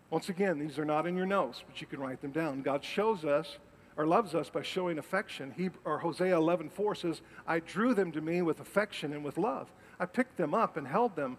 [0.09, 2.61] Once again, these are not in your notes, but you can write them down.
[2.61, 3.57] God shows us
[3.97, 5.53] or loves us by showing affection.
[5.55, 9.71] He, or Hosea 11:4 says, "I drew them to me with affection and with love.
[9.99, 11.37] I picked them up and held them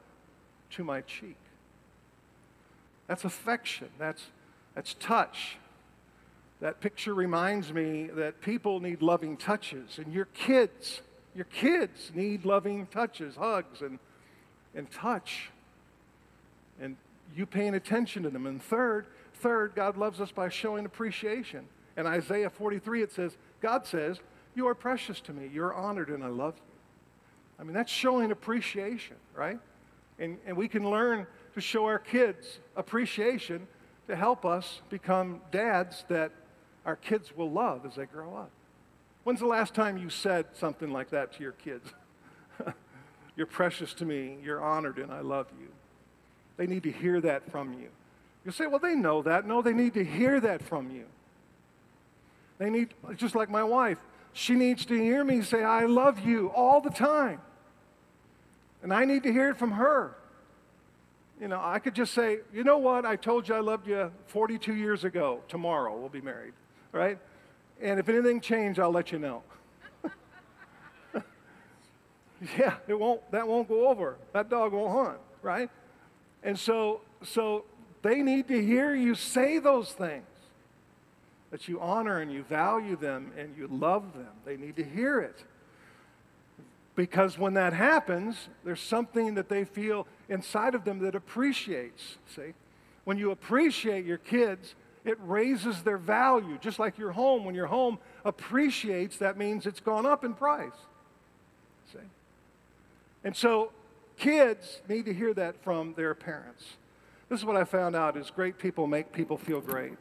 [0.70, 1.37] to my cheek."
[3.07, 3.90] That's affection.
[3.99, 4.31] That's
[4.75, 5.59] that's touch.
[6.66, 11.00] That picture reminds me that people need loving touches, and your kids,
[11.33, 14.00] your kids need loving touches, hugs, and,
[14.74, 15.50] and touch.
[16.81, 16.96] And
[17.37, 18.48] you paying attention to them.
[18.48, 21.68] And third, third, God loves us by showing appreciation.
[21.96, 24.18] In Isaiah 43, it says, God says,
[24.57, 25.48] You are precious to me.
[25.55, 27.61] You're honored, and I love you.
[27.61, 29.61] I mean, that's showing appreciation, right?
[30.18, 33.68] And, and we can learn to show our kids appreciation
[34.09, 36.33] to help us become dads that
[36.87, 38.51] our kids will love as they grow up.
[39.25, 41.92] When's the last time you said something like that to your kids?
[43.37, 45.68] You're precious to me, you're honored, and I love you.
[46.57, 47.88] They need to hear that from you.
[48.46, 49.46] You say, well, they know that.
[49.46, 51.05] No, they need to hear that from you.
[52.57, 53.99] They need, just like my wife,
[54.33, 57.40] she needs to hear me say, I love you all the time.
[58.83, 60.16] And I need to hear it from her.
[61.40, 63.05] You know, I could just say, you know what?
[63.05, 65.42] I told you I loved you 42 years ago.
[65.49, 66.55] Tomorrow we'll be married,
[66.92, 67.18] right?
[67.81, 69.42] And if anything changed, I'll let you know.
[72.59, 74.16] yeah, it won't, that won't go over.
[74.33, 75.70] That dog won't hunt, right?
[76.42, 77.64] And so, so
[78.03, 80.25] they need to hear you say those things
[81.51, 84.33] that you honor and you value them and you love them.
[84.44, 85.44] They need to hear it.
[86.94, 92.16] Because when that happens, there's something that they feel inside of them that appreciates.
[92.35, 92.55] See?
[93.05, 94.75] When you appreciate your kids,
[95.07, 96.59] it raises their value.
[96.61, 100.73] Just like your home, when your home appreciates, that means it's gone up in price.
[101.92, 102.01] See?
[103.23, 103.71] And so
[104.19, 106.64] kids need to hear that from their parents.
[107.29, 109.97] This is what I found out is great people make people feel great.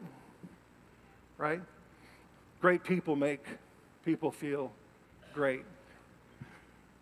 [1.38, 1.62] Right?
[2.60, 3.46] Great people make
[4.04, 4.72] people feel
[5.36, 5.66] great.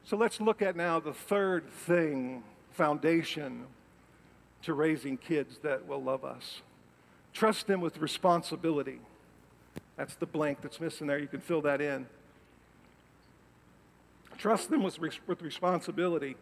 [0.03, 3.65] So let's look at now the third thing, foundation
[4.63, 6.61] to raising kids that will love us.
[7.33, 8.99] Trust them with responsibility.
[9.97, 11.19] That's the blank that's missing there.
[11.19, 12.07] You can fill that in.
[14.37, 16.35] Trust them with, with responsibility.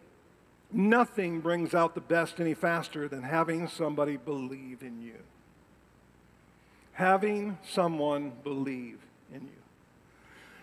[0.72, 5.16] Nothing brings out the best any faster than having somebody believe in you.
[6.94, 8.98] Having someone believe
[9.32, 9.62] in you.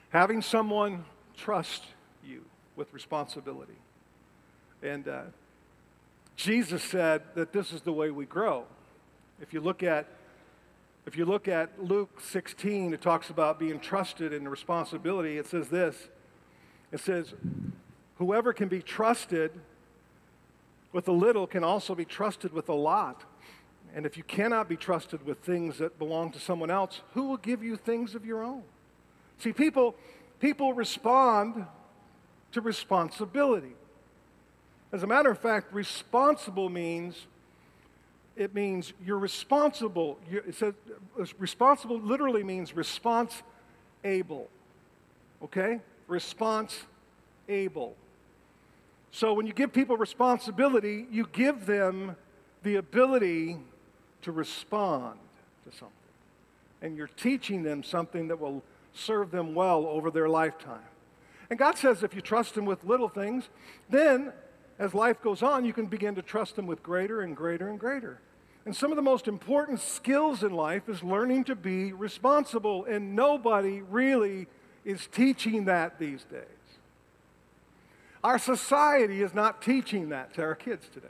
[0.10, 1.06] Having someone
[1.38, 1.84] trust
[2.26, 2.44] you
[2.76, 3.78] with responsibility.
[4.82, 5.22] And uh,
[6.36, 8.66] Jesus said that this is the way we grow.
[9.42, 10.08] If you look at
[11.10, 15.40] if you look at Luke 16, it talks about being trusted and responsibility.
[15.40, 15.96] It says this.
[16.92, 17.34] It says,
[18.20, 19.50] Whoever can be trusted
[20.94, 23.24] with a little can also be trusted with a lot.
[23.96, 27.38] And if you cannot be trusted with things that belong to someone else, who will
[27.38, 28.62] give you things of your own?
[29.40, 29.96] See, people,
[30.40, 31.66] people respond
[32.52, 33.74] to responsibility.
[34.92, 37.26] As a matter of fact, responsible means
[38.40, 40.18] it means you're responsible.
[40.32, 40.74] It says
[41.20, 43.44] uh, responsible literally means response
[44.06, 44.50] able.
[45.44, 45.82] Okay?
[46.08, 46.80] Response
[47.50, 47.96] able.
[49.12, 52.16] So when you give people responsibility, you give them
[52.64, 53.58] the ability
[54.22, 55.20] to respond
[55.66, 55.96] to something.
[56.82, 60.80] And you're teaching them something that will serve them well over their lifetime.
[61.50, 63.50] And God says if you trust Him with little things,
[63.90, 64.32] then
[64.78, 67.78] as life goes on, you can begin to trust Him with greater and greater and
[67.78, 68.22] greater.
[68.70, 73.16] And some of the most important skills in life is learning to be responsible, and
[73.16, 74.46] nobody really
[74.86, 76.44] is teaching that these days.
[78.24, 81.08] Our society is not teaching that to our kids today.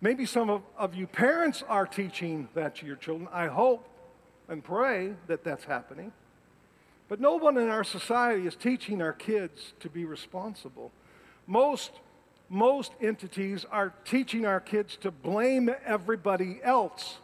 [0.00, 3.28] Maybe some of, of you parents are teaching that to your children.
[3.32, 3.88] I hope
[4.48, 6.12] and pray that that's happening.
[7.08, 10.92] But no one in our society is teaching our kids to be responsible.
[11.48, 11.90] Most,
[12.48, 17.16] most entities are teaching our kids to blame everybody else.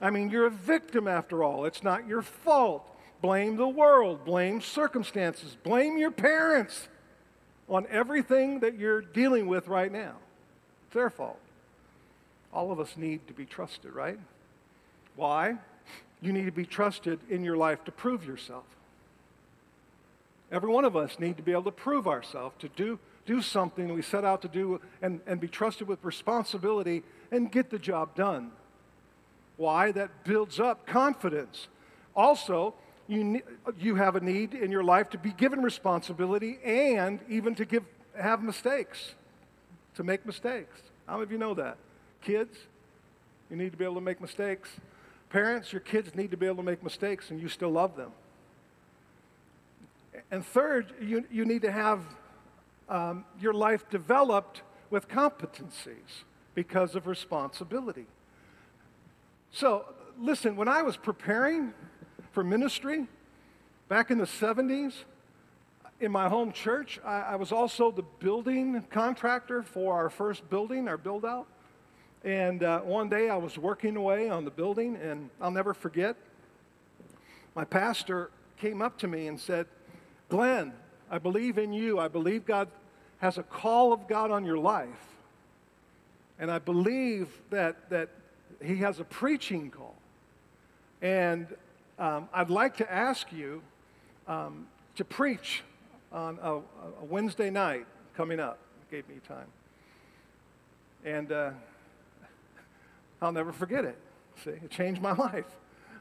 [0.00, 1.64] I mean, you're a victim after all.
[1.64, 2.84] It's not your fault.
[3.20, 6.88] Blame the world, blame circumstances, blame your parents
[7.68, 10.14] on everything that you're dealing with right now.
[10.86, 11.40] It's their fault.
[12.52, 14.18] All of us need to be trusted, right?
[15.16, 15.56] Why?
[16.22, 18.64] You need to be trusted in your life to prove yourself.
[20.50, 22.98] Every one of us need to be able to prove ourselves, to do,
[23.28, 27.68] do something we set out to do and, and be trusted with responsibility and get
[27.68, 28.50] the job done.
[29.58, 29.92] Why?
[29.92, 31.68] That builds up confidence.
[32.16, 32.74] Also,
[33.06, 33.42] you,
[33.78, 37.84] you have a need in your life to be given responsibility and even to give,
[38.18, 39.14] have mistakes,
[39.96, 40.80] to make mistakes.
[41.06, 41.76] How many of you know that?
[42.22, 42.56] Kids,
[43.50, 44.70] you need to be able to make mistakes.
[45.28, 48.10] Parents, your kids need to be able to make mistakes and you still love them.
[50.30, 52.00] And third, you, you need to have
[52.88, 56.24] um, your life developed with competencies
[56.54, 58.06] because of responsibility.
[59.50, 59.84] So,
[60.18, 61.72] listen, when I was preparing
[62.32, 63.06] for ministry
[63.88, 65.04] back in the 70s,
[66.00, 70.88] in my home church, I, I was also the building contractor for our first building,
[70.88, 71.46] our build out.
[72.24, 76.16] And uh, one day I was working away on the building, and I'll never forget,
[77.54, 79.66] my pastor came up to me and said,
[80.28, 80.72] Glenn,
[81.10, 81.98] I believe in you.
[81.98, 82.68] I believe God
[83.18, 84.88] has a call of God on your life.
[86.38, 88.10] And I believe that, that
[88.62, 89.96] he has a preaching call.
[91.02, 91.46] And
[91.98, 93.62] um, I'd like to ask you
[94.26, 94.66] um,
[94.96, 95.62] to preach
[96.12, 98.58] on a, a, Wednesday night coming up.
[98.82, 99.46] It Gave me time.
[101.04, 101.50] And uh,
[103.20, 103.96] I'll never forget it.
[104.44, 105.46] See, it changed my life.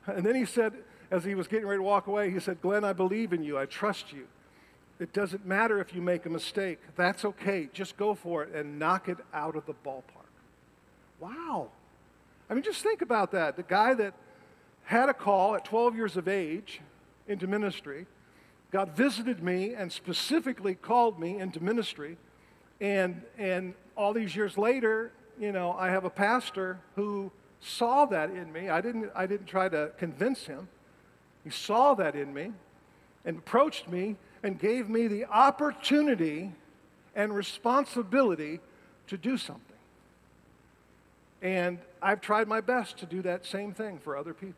[0.06, 0.74] And then he said,
[1.10, 3.58] as he was getting ready to walk away, he said, Glenn, I believe in you.
[3.58, 4.28] I trust you.
[5.00, 6.80] It doesn't matter if you make a mistake.
[6.96, 7.70] That's okay.
[7.72, 10.04] Just go for it and knock it out of the ballpark.
[11.20, 11.70] Wow.
[12.50, 13.56] I mean, just think about that.
[13.58, 14.14] The guy that
[14.86, 16.82] had a call at 12 years of age
[17.28, 18.08] into ministry,
[18.72, 22.18] God visited me and specifically called me into ministry.
[22.82, 28.30] And, and all these years later, you know, I have a pastor who saw that
[28.30, 28.70] in me.
[28.70, 30.68] I didn't, I didn't try to convince him.
[31.44, 32.52] He saw that in me
[33.26, 34.16] and approached me
[34.48, 36.54] and gave me the opportunity
[37.16, 38.62] and responsibility
[39.08, 39.62] to do something.
[41.42, 44.56] And I've tried my best to do that same thing for other people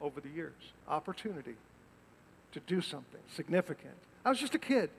[0.00, 0.72] over the years.
[0.88, 1.54] Opportunity
[2.52, 3.94] to do something significant.
[4.24, 4.90] I was just a kid.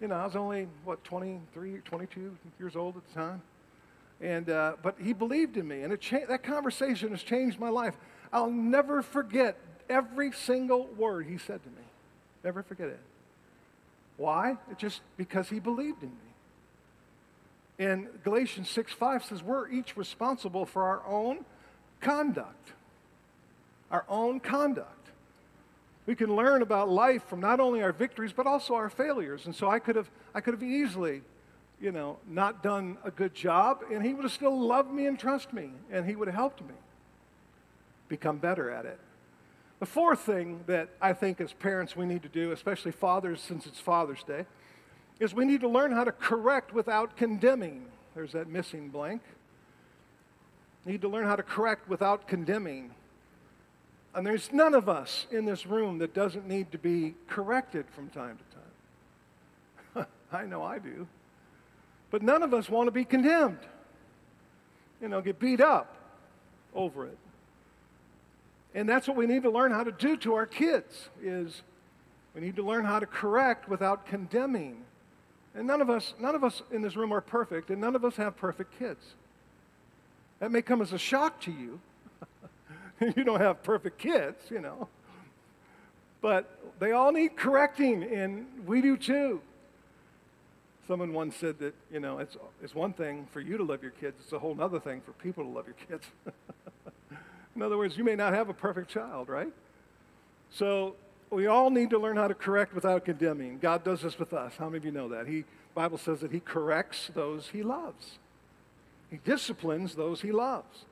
[0.00, 3.40] You know, I was only, what, 23, 22 years old at the time.
[4.20, 7.94] And, uh, but he believed in me, and cha- that conversation has changed my life.
[8.32, 9.56] I'll never forget
[9.88, 11.86] every single word he said to me.
[12.42, 13.00] Never forget it.
[14.16, 14.56] Why?
[14.78, 16.14] Just because he believed in me.
[17.78, 21.44] And Galatians 6 5 says, We're each responsible for our own
[22.00, 22.72] conduct.
[23.90, 24.90] Our own conduct.
[26.06, 29.46] We can learn about life from not only our victories, but also our failures.
[29.46, 31.22] And so I could have, I could have easily,
[31.80, 35.18] you know, not done a good job, and he would have still loved me and
[35.18, 36.74] trusted me, and he would have helped me
[38.08, 38.98] become better at it.
[39.80, 43.66] The fourth thing that I think as parents we need to do, especially fathers since
[43.66, 44.46] it's Father's Day,
[45.20, 47.86] is we need to learn how to correct without condemning.
[48.14, 49.22] There's that missing blank.
[50.84, 52.90] Need to learn how to correct without condemning.
[54.14, 58.08] And there's none of us in this room that doesn't need to be corrected from
[58.10, 58.38] time
[59.94, 60.06] to time.
[60.32, 61.06] I know I do.
[62.10, 63.58] But none of us want to be condemned.
[65.00, 65.96] You know, get beat up
[66.74, 67.18] over it.
[68.74, 71.62] And that's what we need to learn how to do to our kids is
[72.34, 74.82] we need to learn how to correct without condemning.
[75.54, 78.04] And none of us, none of us in this room are perfect, and none of
[78.04, 79.14] us have perfect kids.
[80.40, 81.80] That may come as a shock to you.
[83.16, 84.88] you don't have perfect kids, you know.
[86.20, 89.40] But they all need correcting, and we do too.
[90.88, 93.92] Someone once said that, you know, it's, it's one thing for you to love your
[93.92, 96.04] kids, it's a whole other thing for people to love your kids.
[97.54, 99.52] In other words, you may not have a perfect child, right?
[100.50, 100.96] So
[101.30, 103.58] we all need to learn how to correct without condemning.
[103.58, 104.54] God does this with us.
[104.58, 105.26] How many of you know that?
[105.26, 108.18] He Bible says that he corrects those he loves.
[109.10, 110.84] He disciplines those he loves.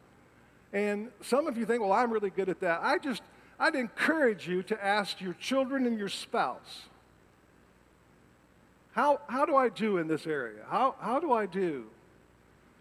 [0.72, 2.80] And some of you think, well, I'm really good at that.
[2.82, 3.22] I just,
[3.58, 6.86] I'd encourage you to ask your children and your spouse,
[8.92, 10.64] how, how do I do in this area?
[10.68, 11.86] How, how do I do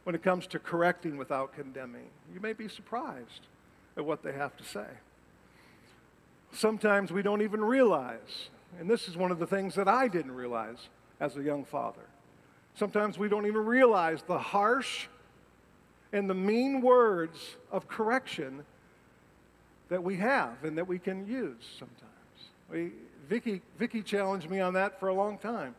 [0.04, 2.08] when it comes to correcting without condemning?
[2.34, 3.48] You may be surprised
[3.98, 4.86] at what they have to say.
[6.54, 8.50] Sometimes we don't even realize,
[8.80, 12.02] and this is one of the things that I didn't realize as a young father.
[12.76, 15.08] Sometimes we don't even realize the harsh
[16.14, 18.66] and the mean words of correction
[19.90, 22.10] that we have and that we can use sometimes.
[22.70, 22.92] We,
[23.30, 25.76] Vicky, Vicky challenged me on that for a long time.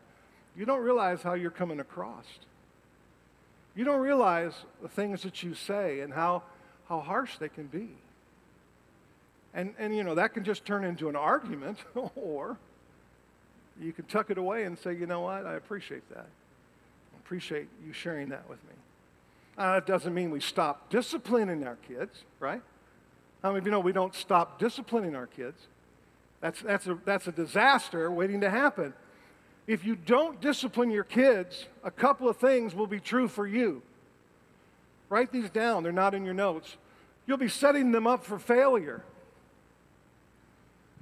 [0.55, 2.25] You don't realize how you're coming across.
[3.75, 6.43] You don't realize the things that you say and how,
[6.87, 7.89] how harsh they can be.
[9.53, 11.77] And, and, you know, that can just turn into an argument,
[12.15, 12.57] or
[13.79, 16.25] you can tuck it away and say, you know what, I appreciate that.
[16.25, 18.73] I appreciate you sharing that with me.
[19.57, 22.61] Uh, that doesn't mean we stop disciplining our kids, right?
[23.43, 25.59] How many of you know we don't stop disciplining our kids?
[26.41, 28.93] That's, that's, a, that's a disaster waiting to happen.
[29.67, 33.81] If you don't discipline your kids, a couple of things will be true for you.
[35.09, 36.75] Write these down, they're not in your notes.
[37.27, 39.03] You'll be setting them up for failure.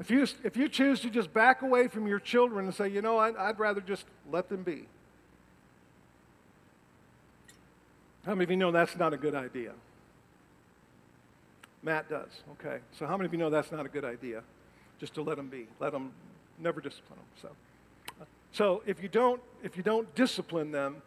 [0.02, 3.04] If you, if you choose to just back away from your children and say, you
[3.04, 4.88] know, I'd, I'd rather just let them be.
[8.26, 9.74] How many of you know that's not a good idea?
[11.84, 12.30] Matt does.
[12.54, 12.80] Okay.
[12.98, 14.42] So how many of you know that's not a good idea?
[15.00, 15.68] Just to let them be.
[15.80, 16.14] Let them
[16.58, 17.54] never discipline them.
[18.10, 21.04] So, so if you don't if you don't discipline them,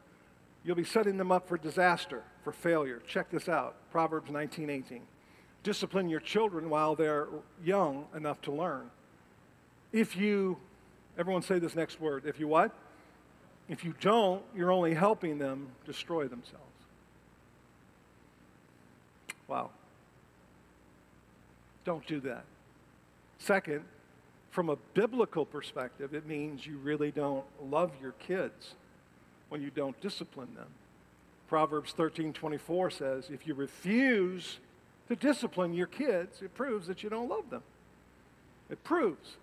[0.62, 3.02] you'll be setting them up for disaster, for failure.
[3.08, 3.74] Check this out.
[3.90, 5.00] Proverbs 19:18.
[5.64, 7.26] Discipline your children while they're
[7.64, 8.90] young enough to learn.
[9.92, 10.58] If you,
[11.18, 12.70] everyone say this next word, if you what?
[13.68, 16.60] If you don't, you're only helping them destroy themselves.
[19.48, 19.70] Wow.
[21.84, 22.44] Don't do that.
[23.38, 23.84] Second,
[24.50, 28.74] from a biblical perspective, it means you really don't love your kids
[29.48, 30.68] when you don't discipline them.
[31.48, 34.58] Proverbs 13:24 says, "If you refuse
[35.08, 37.62] to discipline your kids, it proves that you don't love them.
[38.70, 39.36] It proves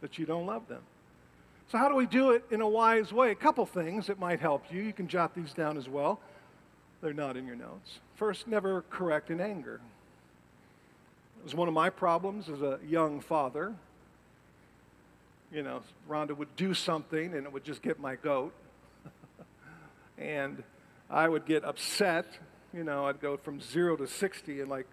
[0.00, 0.82] that you don't love them."
[1.68, 3.32] So how do we do it in a wise way?
[3.32, 4.82] A couple things that might help you.
[4.82, 6.20] You can jot these down as well.
[7.00, 7.98] They're not in your notes.
[8.14, 9.80] First, never correct in anger.
[11.40, 13.74] It was one of my problems as a young father.
[15.52, 18.52] You know, Rhonda would do something and it would just get my goat.
[20.18, 20.62] and
[21.10, 22.26] I would get upset.
[22.72, 24.86] You know, I'd go from zero to 60 in like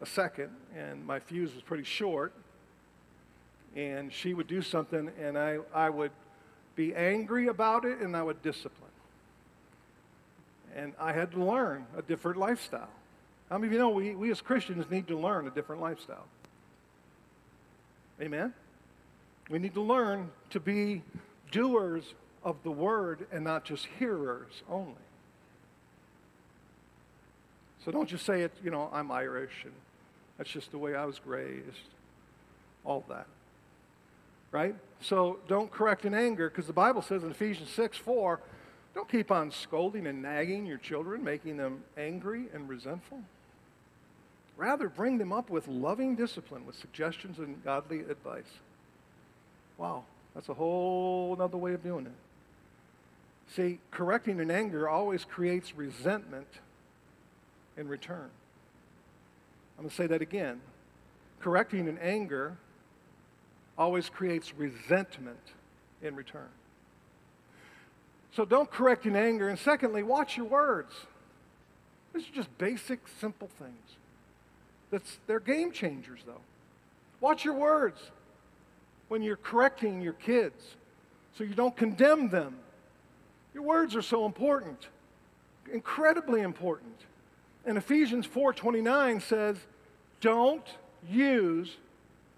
[0.00, 2.32] a second, and my fuse was pretty short.
[3.74, 6.12] And she would do something, and I, I would
[6.74, 8.90] be angry about it, and I would discipline.
[10.74, 12.88] And I had to learn a different lifestyle.
[13.50, 16.26] How many of you know we, we as Christians need to learn a different lifestyle?
[18.20, 18.52] Amen?
[19.50, 21.02] We need to learn to be
[21.50, 24.94] doers of the word and not just hearers only.
[27.84, 29.72] So don't just say it, you know, I'm Irish and
[30.38, 31.90] that's just the way I was raised.
[32.84, 33.26] All that.
[34.52, 34.74] Right?
[35.00, 38.40] So don't correct in anger because the Bible says in Ephesians 6 4,
[38.94, 43.20] don't keep on scolding and nagging your children, making them angry and resentful.
[44.56, 48.44] Rather, bring them up with loving discipline, with suggestions and godly advice.
[49.76, 52.12] Wow, that's a whole other way of doing it.
[53.54, 56.48] See, correcting in anger always creates resentment
[57.76, 58.30] in return.
[59.78, 60.60] I'm going to say that again.
[61.40, 62.56] Correcting in anger
[63.76, 65.52] always creates resentment
[66.02, 66.48] in return.
[68.32, 69.48] So don't correct in anger.
[69.48, 70.92] And secondly, watch your words.
[72.14, 73.96] These are just basic, simple things.
[74.90, 76.40] That's, they're game changers, though.
[77.20, 78.00] Watch your words
[79.08, 80.76] when you're correcting your kids
[81.36, 82.56] so you don't condemn them.
[83.54, 84.88] Your words are so important,
[85.72, 86.94] incredibly important.
[87.66, 89.66] And Ephesians 4:29 says,
[90.20, 91.76] "Don't use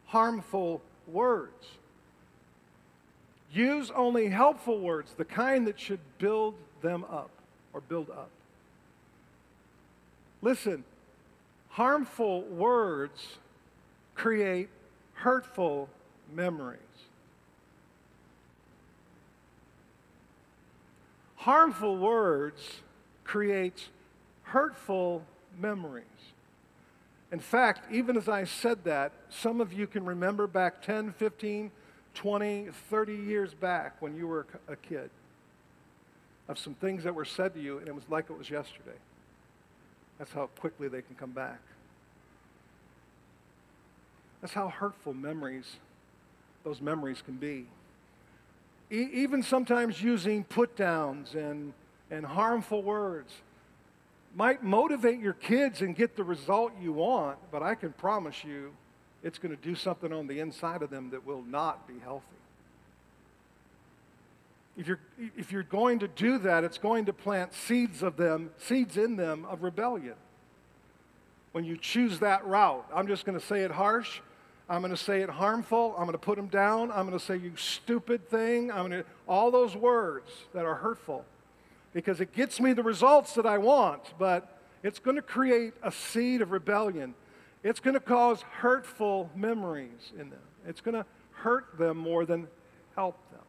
[0.07, 1.79] harmful words.
[3.53, 7.31] Use only helpful words, the kind that should build them up
[7.75, 8.31] or build up."
[10.41, 10.85] Listen,
[11.71, 13.39] harmful words
[14.15, 14.71] create
[15.15, 15.91] hurtful
[16.33, 16.81] memories.
[21.37, 22.81] Harmful words
[23.25, 23.89] create
[24.49, 25.23] hurtful
[25.59, 26.05] memories.
[27.31, 31.71] In fact, even as I said that, some of you can remember back 10, 15,
[32.15, 35.11] 20, 30 years back when you were a kid
[36.49, 38.97] of some things that were said to you, and it was like it was yesterday.
[40.19, 41.61] That's how quickly they can come back.
[44.41, 45.77] That's how hurtful memories,
[46.65, 47.67] those memories can be.
[48.91, 51.75] E- even sometimes using put downs and,
[52.11, 53.33] and harmful words
[54.39, 58.73] might motivate your kids and get the result you want, but I can promise you
[59.25, 62.25] it's going to do something on the inside of them that will not be healthy.
[64.77, 65.01] If you're,
[65.37, 69.17] if you're going to do that, it's going to plant seeds of them, seeds in
[69.17, 70.15] them of rebellion.
[71.51, 74.21] When you choose that route, I'm just going to say it harsh.
[74.69, 75.97] I'm going to say it harmful.
[75.99, 76.93] I'm going to put them down.
[76.93, 78.71] I'm going to say you stupid thing.
[78.71, 81.25] I'm going to all those words that are hurtful
[81.93, 85.91] because it gets me the results that I want, but it's going to create a
[85.91, 87.15] seed of rebellion.
[87.63, 90.39] It's going to cause hurtful memories in them.
[90.67, 92.47] It's going to hurt them more than
[92.95, 93.41] help them.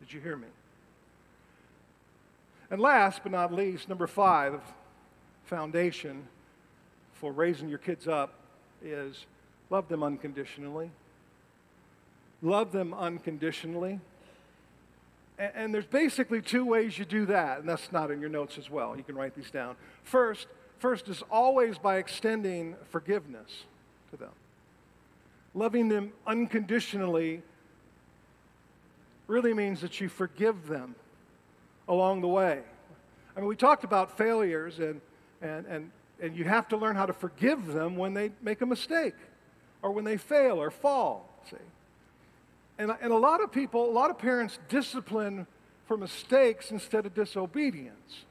[0.00, 0.48] Did you hear me?
[2.70, 4.60] And last but not least, number five,
[5.44, 6.26] foundation
[7.14, 8.34] for raising your kids up
[8.82, 9.26] is
[9.70, 10.90] love them unconditionally.
[12.42, 14.00] Love them unconditionally.
[15.38, 18.58] And, and there's basically two ways you do that, and that's not in your notes
[18.58, 18.96] as well.
[18.96, 19.76] You can write these down.
[20.02, 20.46] First,
[20.78, 23.64] first is always by extending forgiveness
[24.10, 24.32] to them.
[25.54, 27.42] Loving them unconditionally
[29.26, 30.94] really means that you forgive them
[31.86, 32.62] along the way.
[33.36, 35.00] I mean, we talked about failures, and,
[35.40, 38.66] and, and, and you have to learn how to forgive them when they make a
[38.66, 39.14] mistake
[39.82, 41.56] or when they fail or fall, see.
[42.78, 45.46] And, and a lot of people, a lot of parents discipline
[45.86, 48.24] for mistakes instead of disobedience.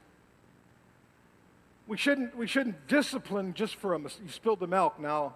[1.86, 4.22] We shouldn't, we shouldn't discipline just for a mistake.
[4.26, 5.34] You spilled the milk, now,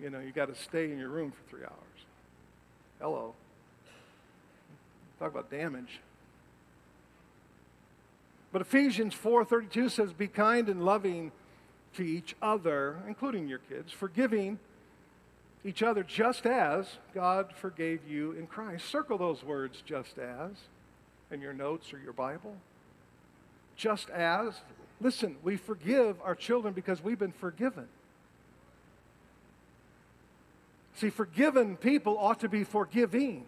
[0.00, 1.72] you know, you got to stay in your room for three hours.
[3.00, 3.34] Hello.
[5.18, 6.00] Talk about damage.
[8.52, 11.32] But Ephesians 4:32 says, "Be kind and loving
[11.94, 14.58] to each other, including your kids, forgiving
[15.64, 18.86] each other just as God forgave you in Christ.
[18.86, 20.52] Circle those words, just as,
[21.30, 22.56] in your notes or your Bible.
[23.76, 24.54] Just as.
[25.00, 27.88] Listen, we forgive our children because we've been forgiven.
[30.94, 33.44] See, forgiven people ought to be forgiving.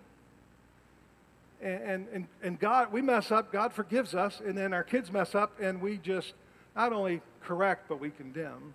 [1.63, 5.35] And, and, and God, we mess up, God forgives us, and then our kids mess
[5.35, 6.35] up, and we just
[6.77, 8.75] not only correct, but we condemn.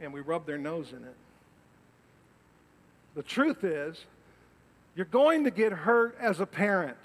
[0.00, 1.14] And we rub their nose in it.
[3.14, 4.04] The truth is,
[4.94, 6.96] you're going to get hurt as a parent.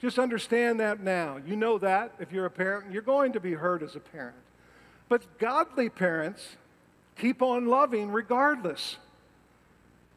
[0.00, 1.38] Just understand that now.
[1.44, 4.36] You know that if you're a parent, you're going to be hurt as a parent.
[5.08, 6.56] But godly parents
[7.18, 8.96] keep on loving regardless.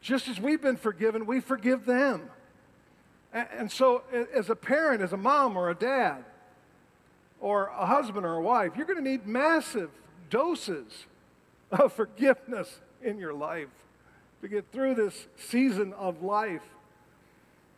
[0.02, 2.30] Just as we've been forgiven, we forgive them.
[3.34, 6.26] And so, as a parent, as a mom or a dad,
[7.42, 9.90] or a husband or a wife, you're going to need massive
[10.30, 11.06] doses
[11.72, 13.68] of forgiveness in your life
[14.42, 16.64] to get through this season of life.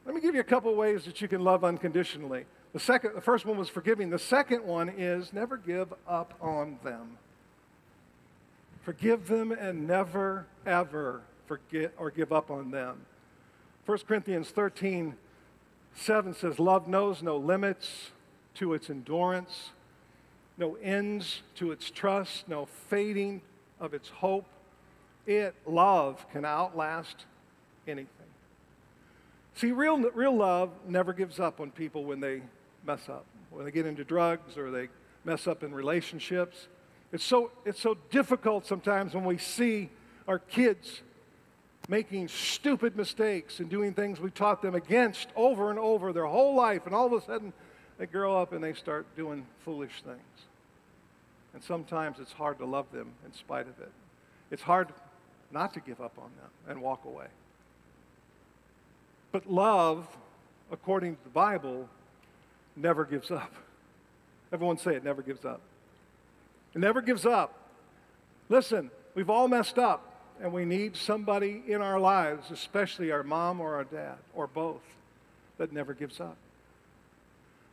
[0.06, 2.46] Let me give you a couple ways that you can love unconditionally.
[2.74, 4.10] The second, the first one was forgiving.
[4.10, 7.18] The second one is never give up on them.
[8.84, 13.06] Forgive them and never, ever forget or give up on them.
[13.86, 15.16] 1 Corinthians 13,
[15.96, 18.12] 7 says, Love knows no limits
[18.56, 19.72] to its endurance,
[20.58, 23.42] no ends to its trust, no fading
[23.80, 24.46] of its hope.
[25.26, 27.26] It, love, can outlast
[27.88, 28.10] anything.
[29.56, 32.42] See, real, real love never gives up on people when they
[32.86, 34.90] mess up, when they get into drugs or they
[35.24, 36.68] mess up in relationships.
[37.12, 39.90] It's so, it's so difficult sometimes when we see
[40.28, 41.02] our kids
[41.88, 46.56] making stupid mistakes and doing things we taught them against over and over their whole
[46.56, 47.54] life, and all of a sudden
[47.98, 50.48] they grow up and they start doing foolish things.
[51.54, 53.92] And sometimes it's hard to love them in spite of it.
[54.50, 54.92] It's hard
[55.54, 57.28] not to give up on them and walk away.
[59.32, 60.08] But love,
[60.72, 61.88] according to the Bible,
[62.76, 63.52] never gives up.
[64.52, 65.62] Everyone say it never gives up.
[66.74, 67.54] It never gives up.
[68.50, 73.62] Listen, we've all messed up, and we need somebody in our lives, especially our mom
[73.62, 74.82] or our dad, or both,
[75.58, 76.38] that never gives up.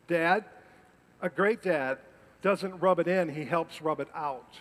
[0.07, 0.45] Dad,
[1.21, 1.97] a great dad,
[2.41, 4.55] doesn't rub it in, he helps rub it out.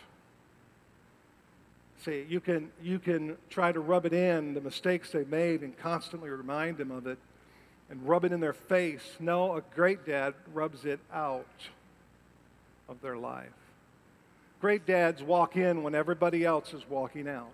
[2.05, 5.77] See, you can, you can try to rub it in, the mistakes they made, and
[5.77, 7.19] constantly remind them of it
[7.91, 9.03] and rub it in their face.
[9.19, 11.45] No, a great dad rubs it out
[12.89, 13.49] of their life.
[14.61, 17.51] Great dads walk in when everybody else is walking out.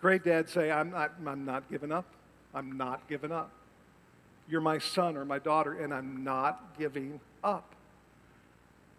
[0.00, 2.06] Great dads say, I'm not, I'm not giving up.
[2.54, 3.50] I'm not giving up.
[4.48, 7.75] You're my son or my daughter, and I'm not giving up.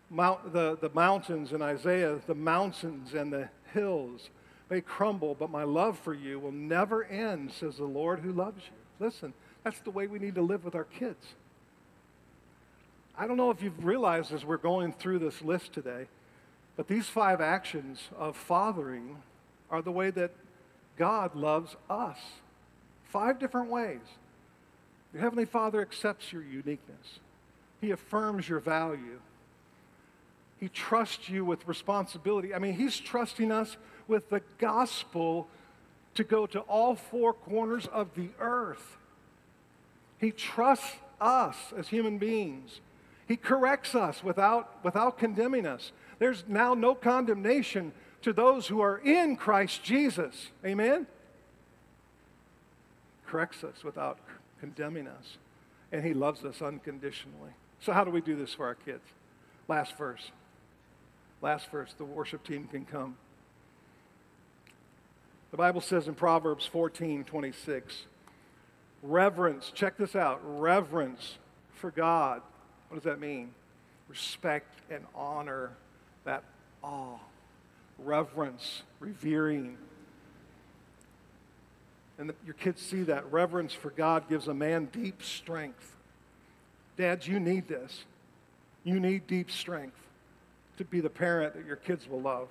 [0.10, 4.30] Mount, the, the mountains in Isaiah, the mountains and the hills
[4.70, 8.64] may crumble, but my love for you will never end, says the Lord who loves
[8.66, 9.06] you.
[9.06, 9.34] Listen,
[9.64, 11.26] that's the way we need to live with our kids.
[13.18, 16.08] I don't know if you've realized as we're going through this list today,
[16.76, 19.18] but these five actions of fathering
[19.70, 20.32] are the way that
[20.98, 22.18] God loves us.
[23.06, 24.02] Five different ways.
[25.14, 27.20] Your Heavenly Father accepts your uniqueness,
[27.82, 29.20] He affirms your value.
[30.60, 32.54] He trusts you with responsibility.
[32.54, 33.78] I mean, He's trusting us
[34.08, 35.48] with the gospel
[36.16, 38.98] to go to all four corners of the earth.
[40.20, 42.80] He trusts us as human beings
[43.28, 45.92] he corrects us without, without condemning us.
[46.18, 47.92] There's now no condemnation
[48.22, 50.48] to those who are in Christ Jesus.
[50.66, 51.06] Amen?
[53.28, 54.18] Corrects us without
[54.62, 55.38] condemning us.
[55.92, 57.52] And He loves us unconditionally.
[57.82, 59.04] So, how do we do this for our kids?
[59.68, 60.32] Last verse.
[61.42, 61.94] Last verse.
[61.98, 63.18] The worship team can come.
[65.52, 68.06] The Bible says in Proverbs 14 26,
[69.02, 71.38] reverence, check this out, reverence
[71.74, 72.42] for God
[72.90, 73.54] what does that mean?
[74.08, 75.72] Respect and honor,
[76.24, 76.44] that
[76.82, 77.18] awe,
[78.00, 79.78] reverence, revering.
[82.18, 83.32] And the, your kids see that.
[83.32, 85.96] Reverence for God gives a man deep strength.
[86.96, 88.06] Dads, you need this.
[88.84, 90.00] You need deep strength
[90.78, 92.48] to be the parent that your kids will love.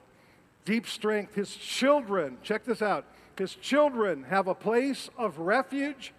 [0.65, 1.35] Deep strength.
[1.35, 3.05] His children, check this out,
[3.39, 6.13] his children have a place of refuge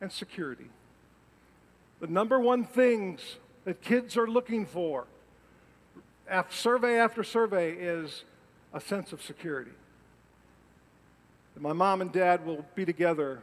[0.00, 0.66] and security.
[2.00, 3.20] The number one things
[3.64, 5.06] that kids are looking for,
[6.28, 8.24] after survey after survey, is
[8.72, 9.72] a sense of security.
[11.54, 13.40] That my mom and dad will be together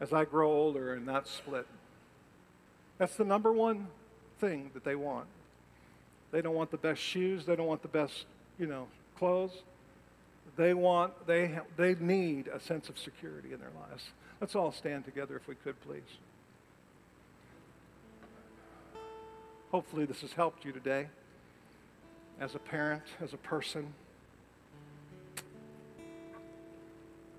[0.00, 1.66] as I grow older and not split.
[2.98, 3.88] That's the number one
[4.40, 5.26] thing that they want.
[6.32, 8.24] They don't want the best shoes, they don't want the best,
[8.58, 9.52] you know, clothes.
[10.56, 14.04] They want, they, ha- they need a sense of security in their lives.
[14.40, 16.02] Let's all stand together if we could, please.
[19.70, 21.06] Hopefully, this has helped you today
[22.40, 23.94] as a parent, as a person.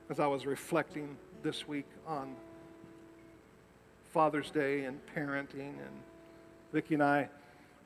[0.10, 2.36] As I was reflecting this week on
[4.12, 6.02] Father's Day and parenting, and
[6.72, 7.30] Vicki and I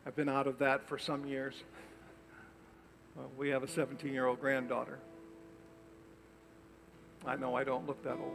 [0.08, 1.53] have been out of that for some years.
[3.14, 4.99] Well, we have a 17 year old granddaughter.
[7.26, 8.32] I know I don't look that old.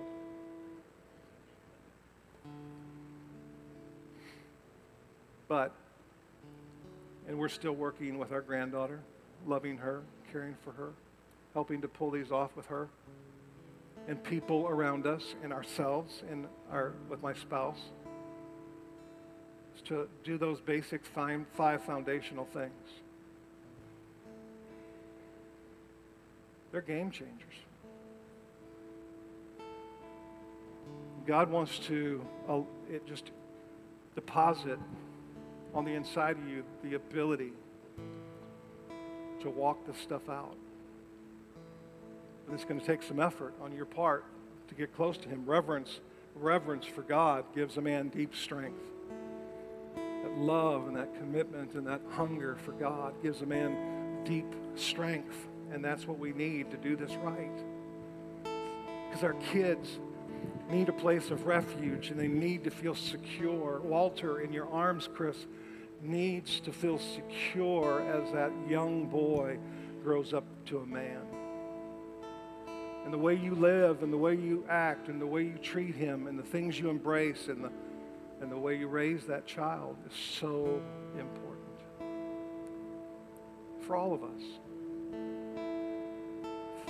[5.48, 5.72] But,
[7.26, 9.00] and we're still working with our granddaughter,
[9.46, 10.90] loving her, caring for her,
[11.54, 12.90] helping to pull these off with her,
[14.08, 17.80] and people around us, and ourselves, and our, with my spouse,
[19.92, 22.72] to do those basic five, foundational things.
[26.70, 27.36] They're game changers.
[31.26, 33.30] God wants to uh, it just
[34.14, 34.78] deposit
[35.74, 37.52] on the inside of you the ability
[39.40, 40.56] to walk this stuff out.
[42.46, 44.24] And it's going to take some effort on your part
[44.68, 45.44] to get close to Him.
[45.46, 46.00] Reverence,
[46.34, 48.91] reverence for God gives a man deep strength.
[50.36, 55.48] Love and that commitment and that hunger for God gives a man deep strength.
[55.72, 57.62] And that's what we need to do this right.
[59.08, 59.98] Because our kids
[60.70, 63.80] need a place of refuge and they need to feel secure.
[63.80, 65.46] Walter, in your arms, Chris,
[66.02, 69.58] needs to feel secure as that young boy
[70.02, 71.20] grows up to a man.
[73.04, 75.94] And the way you live and the way you act and the way you treat
[75.94, 77.70] him and the things you embrace and the,
[78.42, 80.82] and the way you raise that child is so
[81.16, 81.62] important
[83.80, 84.42] for all of us.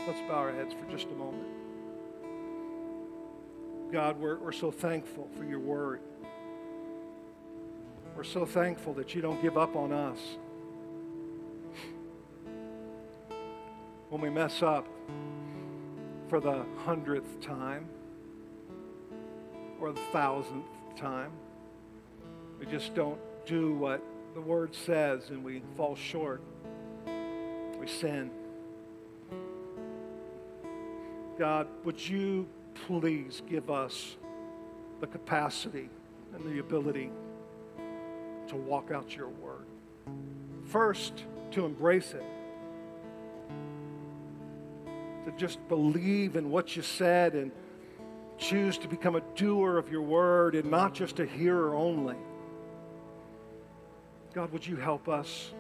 [0.07, 1.47] Let's bow our heads for just a moment.
[3.93, 6.01] God, we're, we're so thankful for your word.
[8.17, 10.19] We're so thankful that you don't give up on us.
[14.09, 14.89] When we mess up
[16.29, 17.87] for the hundredth time
[19.79, 21.33] or the thousandth time,
[22.63, 24.01] we just don't do what
[24.35, 26.41] the word says and we fall short.
[27.81, 28.31] We sin.
[31.37, 32.47] God, would you
[32.87, 34.17] please give us
[35.01, 35.91] the capacity
[36.35, 37.11] and the ability
[38.47, 39.67] to walk out your word.
[40.67, 42.25] First, to embrace it,
[45.25, 47.51] to just believe in what you said and
[48.39, 52.17] choose to become a doer of your word and not just a hearer only.
[54.35, 55.53] God, would you help us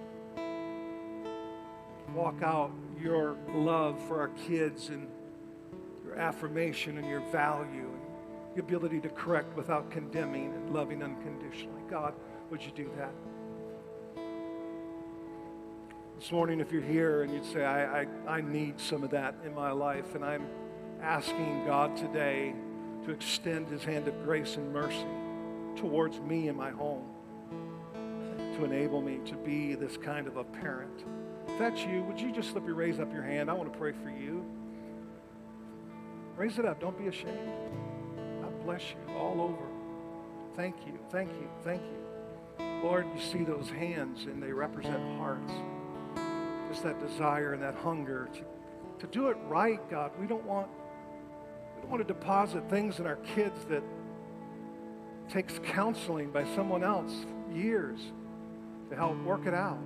[2.14, 5.08] walk out your love for our kids and
[6.06, 8.00] your affirmation and your value and
[8.54, 11.82] the ability to correct without condemning and loving unconditionally.
[11.90, 12.14] God,
[12.50, 13.12] would you do that?
[16.18, 19.34] This morning, if you're here and you'd say, I, I, I need some of that
[19.44, 20.46] in my life, and I'm
[21.02, 22.54] asking God today
[23.04, 25.04] to extend his hand of grace and mercy
[25.76, 27.11] towards me and my home
[28.64, 31.04] enable me to be this kind of a parent.
[31.48, 33.50] If that's you, would you just slip your raise up your hand?
[33.50, 34.44] I want to pray for you.
[36.36, 36.80] Raise it up.
[36.80, 37.38] Don't be ashamed.
[38.40, 39.66] God bless you all over.
[40.56, 40.98] Thank you.
[41.10, 41.48] Thank you.
[41.64, 42.66] Thank you.
[42.82, 45.52] Lord, you see those hands and they represent hearts.
[46.68, 50.10] Just that desire and that hunger to, to do it right, God.
[50.20, 50.68] We don't want
[51.76, 53.82] we don't want to deposit things in our kids that
[55.28, 58.00] takes counseling by someone else years
[58.92, 59.78] to help work it out.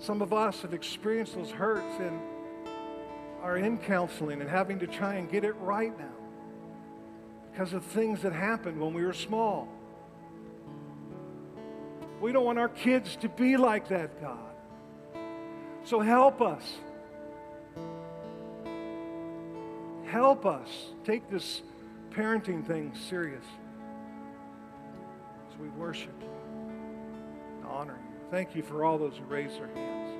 [0.00, 2.20] Some of us have experienced those hurts and
[3.40, 6.04] are in counseling and having to try and get it right now
[7.52, 9.68] because of things that happened when we were small.
[12.20, 14.38] We don't want our kids to be like that, God.
[15.84, 16.64] So help us.
[20.06, 20.68] Help us
[21.04, 21.62] take this
[22.10, 23.44] parenting thing serious
[25.78, 26.28] worship you
[27.58, 28.30] and honor you.
[28.30, 30.10] Thank you for all those who raised their hands.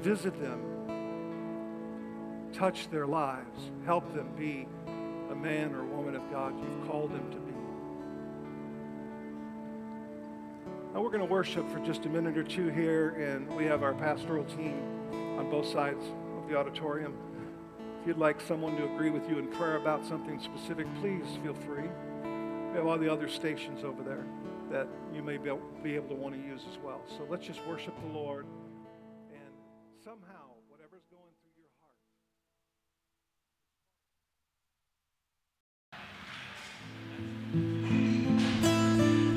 [0.00, 0.60] Visit them,
[2.52, 4.66] touch their lives, help them be
[5.30, 7.52] a man or a woman of God you've called them to be.
[10.94, 13.82] Now we're going to worship for just a minute or two here, and we have
[13.82, 14.80] our pastoral team
[15.38, 16.04] on both sides
[16.36, 17.14] of the auditorium.
[18.00, 21.54] If you'd like someone to agree with you in prayer about something specific, please feel
[21.54, 21.88] free.
[22.78, 24.24] We have all the other stations over there
[24.70, 25.50] that you may be
[25.96, 27.02] able to want to use as well.
[27.08, 28.46] So let's just worship the Lord.
[29.32, 29.52] And
[30.04, 31.70] somehow, whatever's going through your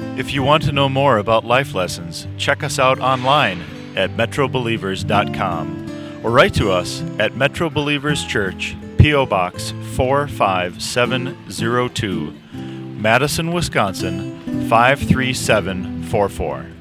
[0.05, 0.19] heart.
[0.19, 3.63] If you want to know more about life lessons, check us out online
[3.95, 9.25] at metrobelievers.com or write to us at Metro Believers Church, P.O.
[9.25, 12.35] Box 45702,
[13.01, 14.39] Madison, Wisconsin
[14.69, 16.80] 53744.